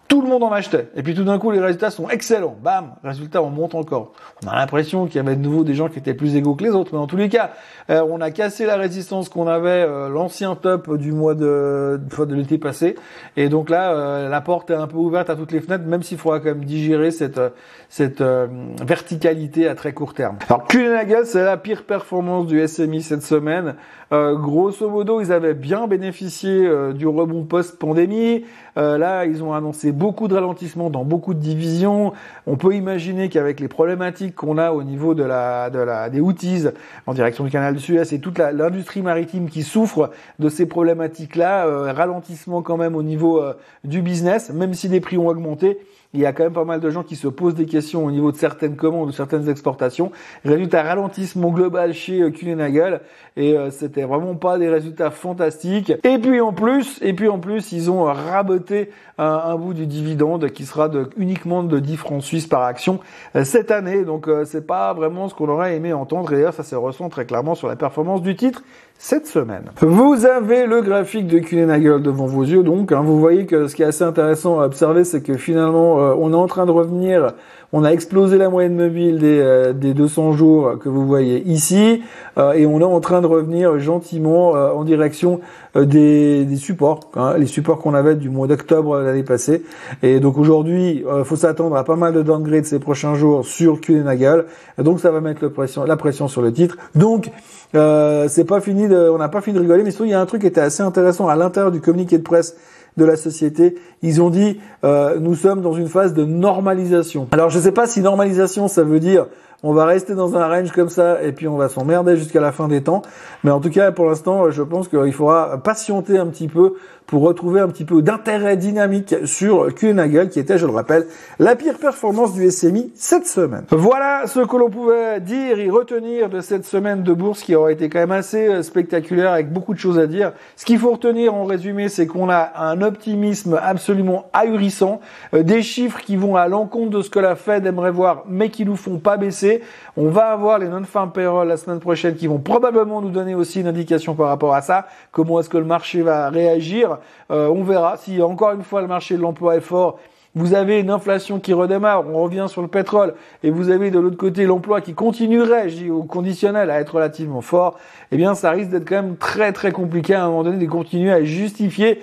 tout 0.08 0.22
le 0.22 0.28
monde 0.28 0.44
en 0.44 0.52
achetait. 0.52 0.90
Et 0.96 1.04
puis 1.04 1.16
tout 1.16 1.24
d'un 1.24 1.40
coup, 1.40 1.52
les 1.52 1.60
résultats 1.60 1.90
sont 1.90 2.10
excellents. 2.10 2.56
Bam, 2.62 2.96
résultats, 3.04 3.42
on 3.42 3.50
monte 3.50 3.74
encore. 3.74 4.12
On 4.46 4.50
a 4.50 4.56
l'impression 4.56 5.08
qu'il 5.08 5.16
y 5.16 5.20
avait 5.20 5.36
de 5.36 5.42
nouveau 5.42 5.64
des 5.64 5.74
gens 5.74 5.90
qui 5.90 5.98
étaient 5.98 6.14
plus 6.14 6.36
égaux 6.36 6.54
que 6.54 6.64
les 6.64 6.70
autres. 6.70 6.92
Mais 6.94 7.00
en 7.00 7.08
tous 7.08 7.18
les 7.18 7.30
cas, 7.30 7.52
euh, 7.90 8.06
on 8.08 8.22
a 8.22 8.30
cassé 8.30 8.66
la 8.66 8.76
résistance 8.76 9.30
qu'on 9.30 9.48
avait, 9.48 9.70
euh, 9.70 10.10
l'ancien 10.10 10.56
top 10.56 10.96
du 10.98 11.12
mois 11.12 11.34
de, 11.34 12.00
de 12.00 12.36
l'été 12.36 12.58
passé. 12.58 12.96
Et 13.36 13.50
donc 13.50 13.70
là, 13.70 13.94
euh, 13.94 14.30
la 14.30 14.42
porte 14.42 14.70
est 14.70 14.76
un 14.76 14.88
peu 14.88 14.98
ouverte 14.98 15.30
à 15.30 15.36
toutes 15.36 15.52
les 15.52 15.62
fenêtres, 15.62 15.86
même 15.86 16.04
s'il 16.04 16.20
faudra 16.20 16.40
quand 16.40 16.50
même 16.50 16.66
digérer 16.66 17.10
cette, 17.10 17.42
cette 17.90 18.22
verticalité 18.22 19.68
à 19.68 19.76
très 19.76 19.94
court 19.94 20.14
terme. 20.14 20.38
Alors, 20.50 20.68
Kuehne 20.68 20.96
c'est 21.24 21.44
la 21.44 21.58
pire 21.58 21.84
performance 21.84 22.46
du 22.46 22.66
SMI 22.68 23.02
cette 23.02 23.24
semaine. 23.24 23.76
grosso 24.12 24.90
modo, 24.90 25.20
ils 25.20 25.32
avaient 25.32 25.54
bien 25.54 25.88
bénéficié 25.88 26.70
du 26.94 27.08
rebond 27.08 27.44
post-pandémie. 27.44 28.46
là, 28.76 29.26
ils 29.26 29.44
ont 29.44 29.54
annoncé 29.54 29.92
beaucoup 29.96 30.28
de 30.28 30.36
ralentissements 30.36 30.90
dans 30.90 31.04
beaucoup 31.04 31.34
de 31.34 31.40
divisions. 31.40 32.14
On 32.46 32.58
peut 32.58 32.76
imaginer 32.76 33.30
qu'avec 33.30 33.60
les 33.60 33.68
problématiques 33.68 34.36
qu'on 34.36 34.58
a 34.58 34.72
au 34.72 34.84
niveau 34.84 35.16
de 35.16 35.24
la, 35.24 35.70
de 35.70 35.80
la, 35.80 36.10
des 36.10 36.20
outils 36.20 36.66
en 37.08 37.14
direction 37.14 37.44
du 37.44 37.50
canal 37.50 37.74
de 37.74 37.80
Suez 37.80 38.14
et 38.14 38.20
toute 38.20 38.38
l'industrie 38.38 39.02
maritime 39.02 39.50
qui 39.50 39.64
souffre 39.64 40.12
de 40.40 40.50
ces 40.50 40.66
problématiques-là, 40.66 41.66
euh, 41.66 41.94
ralentissement 41.94 42.62
quand 42.62 42.78
même 42.78 42.96
au 42.96 43.04
niveau 43.04 43.42
euh, 43.42 43.54
du 43.84 44.02
business, 44.02 44.52
même 44.52 44.74
si 44.74 44.88
les 44.88 45.00
prix 45.00 45.18
ont 45.18 45.28
augmenté 45.28 45.80
il 46.16 46.22
y 46.22 46.26
a 46.26 46.34
quand 46.34 46.44
même 46.44 46.54
pas 46.54 46.64
mal 46.64 46.80
de 46.80 46.90
gens 46.90 47.04
qui 47.04 47.16
se 47.16 47.28
posent 47.28 47.56
des 47.56 47.66
questions 47.66 48.06
au 48.06 48.12
niveau 48.12 48.32
de 48.32 48.38
certaines 48.38 48.76
commandes, 48.76 49.10
de 49.10 49.14
certaines 49.14 49.50
exportations. 49.50 50.12
Résultat 50.46 50.82
ralentissement 50.82 51.52
global 51.52 51.94
chez 51.94 52.22
euh, 52.22 52.32
Kuehne+Nagel 52.32 53.02
et 53.36 53.58
euh, 53.58 53.70
c'était 53.70 54.04
vraiment 54.04 54.36
pas 54.36 54.58
des 54.58 54.70
résultats 54.70 55.12
fantastiques. 55.12 55.94
Et 56.04 56.18
puis 56.18 56.40
en 56.40 56.54
plus, 56.54 57.00
et 57.02 57.14
puis 57.14 57.28
en 57.28 57.40
plus, 57.40 57.74
ils 57.74 57.92
ont 57.92 58.04
raboté 58.06 58.90
un, 59.18 59.56
bout 59.56 59.74
du 59.74 59.88
dividende 59.88 60.50
qui 60.50 60.66
sera 60.66 60.90
de, 60.90 61.10
uniquement 61.18 61.64
de 61.64 61.80
10 61.80 61.98
francs 61.98 62.24
suisses 62.24 62.48
par 62.48 62.64
action 62.64 63.00
euh, 63.36 63.44
cette 63.44 63.72
année. 63.72 64.04
Donc 64.04 64.30
c'est 64.46 64.66
pas 64.66 64.94
vraiment 64.94 65.30
ce 65.30 65.36
qu'on 65.36 65.50
aurait 65.50 65.76
aimé 65.76 65.94
entendre 65.94 66.32
et 66.34 66.36
d'ailleurs 66.36 66.54
ça 66.54 66.64
se 66.64 66.76
ressent 66.76 67.10
très 67.10 67.26
clairement 67.26 67.56
sur 67.56 67.68
la 67.68 67.76
performance 67.76 68.22
du 68.22 68.36
titre 68.36 68.64
cette 68.98 69.28
semaine. 69.28 69.72
Vous 69.82 70.26
avez 70.26 70.66
le 70.66 70.82
graphique 70.82 71.28
de 71.28 71.40
Kuehne-Nagel 71.40 72.02
devant 72.02 72.26
vos 72.26 72.44
yeux, 72.44 72.64
donc 72.64 72.92
hein, 72.92 73.02
vous 73.02 73.20
voyez 73.20 73.46
que 73.46 73.68
ce 73.68 73.76
qui 73.76 73.84
est 73.84 73.86
assez 73.86 74.04
intéressant 74.04 74.60
à 74.60 74.66
observer, 74.66 75.04
c'est 75.04 75.22
que 75.22 75.36
finalement, 75.38 76.00
euh, 76.00 76.16
on 76.18 76.32
est 76.32 76.36
en 76.36 76.48
train 76.48 76.66
de 76.66 76.72
revenir 76.72 77.34
on 77.78 77.84
a 77.84 77.90
explosé 77.90 78.38
la 78.38 78.50
moyenne 78.50 78.74
mobile 78.74 79.20
des, 79.20 79.38
euh, 79.38 79.74
des 79.74 79.94
200 79.94 80.32
jours 80.32 80.80
que 80.80 80.88
vous 80.88 81.06
voyez 81.06 81.44
ici 81.46 82.02
euh, 82.38 82.54
et 82.54 82.66
on 82.66 82.80
est 82.80 82.86
en 82.86 83.02
train 83.02 83.20
de 83.20 83.28
revenir 83.28 83.78
gentiment 83.80 84.56
euh, 84.56 84.72
en 84.72 84.86
direction 84.86 85.42
des, 85.76 86.46
des, 86.46 86.56
supports, 86.56 87.12
hein, 87.18 87.36
les 87.38 87.48
supports 87.48 87.80
qu'on 87.80 87.94
avait 87.94 88.16
du 88.16 88.30
mois 88.30 88.48
d'octobre 88.48 89.00
l'année 89.00 89.24
passée. 89.24 89.64
Et 90.04 90.22
donc 90.22 90.38
aujourd'hui, 90.38 91.04
faut 91.26 91.36
s'attendre 91.36 91.76
à 91.76 91.84
pas 91.84 91.98
mal 91.98 92.14
de 92.14 92.22
downgrade 92.22 92.64
ces 92.64 92.80
prochains 92.80 93.14
jours 93.14 93.46
sur 93.46 93.82
Kuehne-Nagel. 93.82 94.46
Donc 94.78 95.02
ça 95.02 95.12
va 95.12 95.20
mettre 95.20 95.52
la 95.86 95.98
pression 95.98 96.30
sur 96.30 96.42
le 96.42 96.54
titre. 96.54 96.78
Donc 96.96 97.30
c'est 97.74 98.48
pas 98.48 98.62
fini, 98.62 98.88
de, 98.88 99.10
on 99.10 99.18
n'a 99.18 99.28
pas 99.28 99.42
fini 99.42 99.56
de 99.58 99.62
rigoler, 99.62 99.84
mais 99.84 99.92
surtout 99.92 100.06
il 100.06 100.12
y 100.12 100.14
a 100.14 100.22
un 100.22 100.26
truc 100.26 100.42
qui 100.42 100.48
était 100.48 100.62
assez 100.62 100.82
intéressant 100.82 101.28
à 101.28 101.36
l'intérieur 101.36 101.74
du 101.74 101.82
communiqué 101.82 102.18
de 102.18 102.24
presse 102.24 102.56
de 102.98 103.06
la 103.06 103.16
société. 103.16 103.76
Ils 104.02 104.22
ont 104.22 104.30
dit 104.30 104.60
euh, 104.84 105.20
nous 105.20 105.36
sommes 105.36 105.62
dans 105.62 105.74
une 105.74 105.88
phase 105.88 106.14
de 106.14 106.26
normalisation. 106.26 107.28
Alors 107.32 107.50
je 107.50 107.58
ne 107.58 107.64
sais 107.64 107.72
pas 107.72 107.88
si 107.88 108.02
normalisation 108.02 108.68
ça 108.68 108.84
veut 108.84 109.00
dire 109.00 109.28
on 109.66 109.74
va 109.74 109.86
rester 109.86 110.14
dans 110.14 110.38
un 110.38 110.48
range 110.48 110.72
comme 110.72 110.90
ça 110.90 111.24
et 111.24 111.32
puis 111.32 111.48
on 111.48 111.58
va 111.58 111.70
s'emmerder 111.70 112.18
jusqu'à 112.18 112.40
la 112.40 112.52
fin 112.52 112.68
des 112.68 112.84
temps. 112.84 113.02
Mais 113.44 113.50
en 113.50 113.60
tout 113.60 113.72
cas, 113.72 113.92
pour 113.92 114.06
l'instant, 114.06 114.52
je 114.52 114.62
pense 114.62 114.88
qu'il 114.88 115.12
faudra 115.12 115.58
patienter 115.58 116.20
un 116.20 116.28
petit 116.28 116.48
peu 116.48 116.76
pour 117.08 117.22
retrouver 117.22 117.60
un 117.62 117.68
petit 117.68 117.86
peu 117.86 118.02
d'intérêt 118.02 118.58
dynamique 118.58 119.16
sur 119.26 119.74
Kuehne 119.74 120.30
qui 120.30 120.40
était, 120.40 120.58
je 120.58 120.66
le 120.66 120.72
rappelle, 120.72 121.06
la 121.40 121.56
pire 121.56 121.78
performance 121.78 122.34
du 122.34 122.50
SMI 122.50 122.92
cette 122.96 123.28
semaine. 123.28 123.66
Voilà 123.70 124.24
ce 124.28 124.40
que 124.40 124.58
l'on 124.58 124.70
pouvait 124.70 125.20
dire 125.20 125.60
et 125.60 125.70
retenir 125.70 126.30
de 126.30 126.42
cette 126.42 126.66
semaine 126.66 127.04
de 127.04 127.14
bourse 127.14 127.44
qui 127.44 127.56
aurait 127.56 127.74
été 127.74 127.90
quand 127.90 128.00
même 128.00 128.12
assez 128.12 128.48
euh, 128.48 128.64
spectaculaire 128.64 129.32
avec 129.32 129.52
beaucoup 129.52 129.74
de 129.74 129.80
choses 129.80 130.00
à 130.00 130.08
dire. 130.08 130.34
Ce 130.56 130.66
qu'il 130.66 130.80
faut 130.80 130.92
retenir 130.92 131.34
en 131.34 131.46
résumé, 131.46 131.90
c'est 131.90 132.08
qu'on 132.08 132.30
a 132.30 132.54
un 132.58 132.82
optimisme 132.82 133.60
absolument 133.62 134.26
ahurissant, 134.34 135.00
euh, 135.34 135.44
des 135.44 135.62
chiffres 135.62 136.02
qui 136.02 136.16
vont 136.16 136.36
à 136.36 136.48
l'encontre 136.48 136.90
de 136.90 137.02
ce 137.02 137.10
que 137.10 137.20
la 137.20 137.36
Fed 137.36 137.66
aimerait 137.66 137.92
voir, 137.92 138.24
mais 138.28 138.50
qui 138.50 138.66
nous 138.66 138.76
font 138.76 138.98
pas 138.98 139.18
baisser. 139.18 139.55
On 139.98 140.10
va 140.10 140.28
avoir 140.28 140.60
les 140.60 140.68
non-farm 140.68 141.12
payroll 141.12 141.48
la 141.48 141.58
semaine 141.58 141.80
prochaine 141.80 142.16
qui 142.16 142.28
vont 142.28 142.40
probablement 142.40 143.02
nous 143.02 143.10
donner 143.10 143.36
aussi 143.36 143.62
une 143.62 143.68
indication 143.68 144.16
par 144.16 144.28
rapport 144.28 144.54
à 144.54 144.62
ça. 144.62 144.88
Comment 145.12 145.40
est-ce 145.40 145.50
que 145.50 145.58
le 145.58 145.66
marché 145.66 146.02
va 146.02 146.30
réagir? 146.30 146.98
Euh, 147.32 147.48
on 147.48 147.64
verra 147.64 147.98
si 147.98 148.22
encore 148.22 148.52
une 148.52 148.64
fois 148.64 148.82
le 148.82 148.88
marché 148.88 149.16
de 149.16 149.22
l'emploi 149.22 149.56
est 149.56 149.62
fort. 149.62 150.00
Vous 150.38 150.54
avez 150.54 150.82
une 150.82 150.90
inflation 150.90 151.40
qui 151.40 151.54
redémarre, 151.54 152.06
on 152.10 152.22
revient 152.22 152.48
sur 152.50 152.62
le 152.62 152.68
pétrole, 152.68 153.14
et 153.42 153.50
vous 153.50 153.70
avez 153.70 153.90
de 153.90 154.00
l'autre 154.00 154.18
côté 154.18 154.46
l'emploi 154.46 154.82
qui 154.82 154.94
continuerait, 154.94 155.70
je 155.70 155.76
dis 155.78 155.90
au 155.90 156.04
conditionnel, 156.04 156.70
à 156.70 156.82
être 156.82 156.96
relativement 156.96 157.40
fort, 157.40 157.80
eh 158.12 158.18
bien 158.18 158.36
ça 158.36 158.52
risque 158.52 158.70
d'être 158.70 158.86
quand 158.86 159.02
même 159.02 159.16
très 159.16 159.54
très 159.54 159.72
compliqué 159.72 160.14
à 160.14 160.26
un 160.26 160.28
moment 160.28 160.44
donné 160.44 160.58
de 160.58 160.70
continuer 160.70 161.14
à 161.14 161.24
justifier 161.24 162.02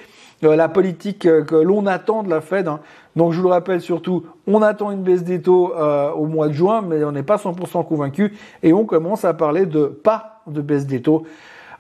la 0.49 0.69
politique 0.69 1.27
euh, 1.27 1.43
que 1.43 1.57
l'on 1.57 1.87
attend 1.87 2.23
de 2.23 2.31
la 2.31 2.41
Fed. 2.41 2.69
Hein. 2.69 2.81
Donc 3.17 3.33
je 3.33 3.39
vous 3.39 3.49
le 3.49 3.53
rappelle 3.53 3.81
surtout, 3.81 4.25
on 4.47 4.63
attend 4.63 4.91
une 4.91 5.03
baisse 5.03 5.25
des 5.25 5.43
taux 5.43 5.73
au 5.75 6.27
mois 6.27 6.49
de 6.49 6.55
juin, 6.55 6.81
mais 6.81 7.05
on 7.05 7.13
n'est 7.13 7.23
pas 7.23 7.37
100% 7.37 7.87
convaincu, 7.87 8.33
et 8.63 8.73
on 8.73 8.87
commence 8.87 9.27
à 9.27 9.35
parler 9.35 9.67
de 9.67 9.85
pas 9.85 10.41
de 10.47 10.63
baisse 10.63 10.87
des 10.87 11.03
taux 11.03 11.25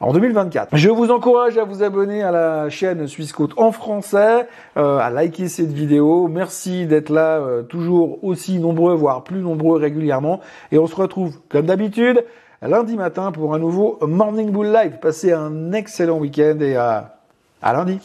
en 0.02 0.12
2024. 0.12 0.76
Je 0.76 0.88
vous 0.88 1.10
encourage 1.10 1.56
à 1.58 1.64
vous 1.64 1.82
abonner 1.82 2.22
à 2.22 2.32
la 2.32 2.68
chaîne 2.70 3.06
Suisse 3.06 3.32
Côte 3.32 3.52
en 3.56 3.70
français, 3.70 4.48
euh, 4.76 4.98
à 4.98 5.10
liker 5.10 5.48
cette 5.48 5.72
vidéo. 5.72 6.28
Merci 6.28 6.86
d'être 6.86 7.08
là 7.08 7.38
euh, 7.38 7.62
toujours 7.62 8.22
aussi 8.24 8.58
nombreux, 8.58 8.94
voire 8.94 9.22
plus 9.22 9.40
nombreux 9.40 9.78
régulièrement. 9.78 10.40
Et 10.72 10.78
on 10.78 10.86
se 10.86 10.96
retrouve 10.96 11.38
comme 11.48 11.66
d'habitude 11.66 12.24
lundi 12.60 12.96
matin 12.96 13.32
pour 13.32 13.54
un 13.54 13.58
nouveau 13.58 13.98
Morning 14.02 14.50
Bull 14.50 14.72
Live. 14.72 14.98
Passez 15.00 15.32
un 15.32 15.72
excellent 15.72 16.18
week-end 16.18 16.58
et 16.60 16.76
à, 16.76 17.16
à 17.62 17.72
lundi. 17.72 18.00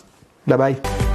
Bye 0.47 0.55
bye. 0.55 1.06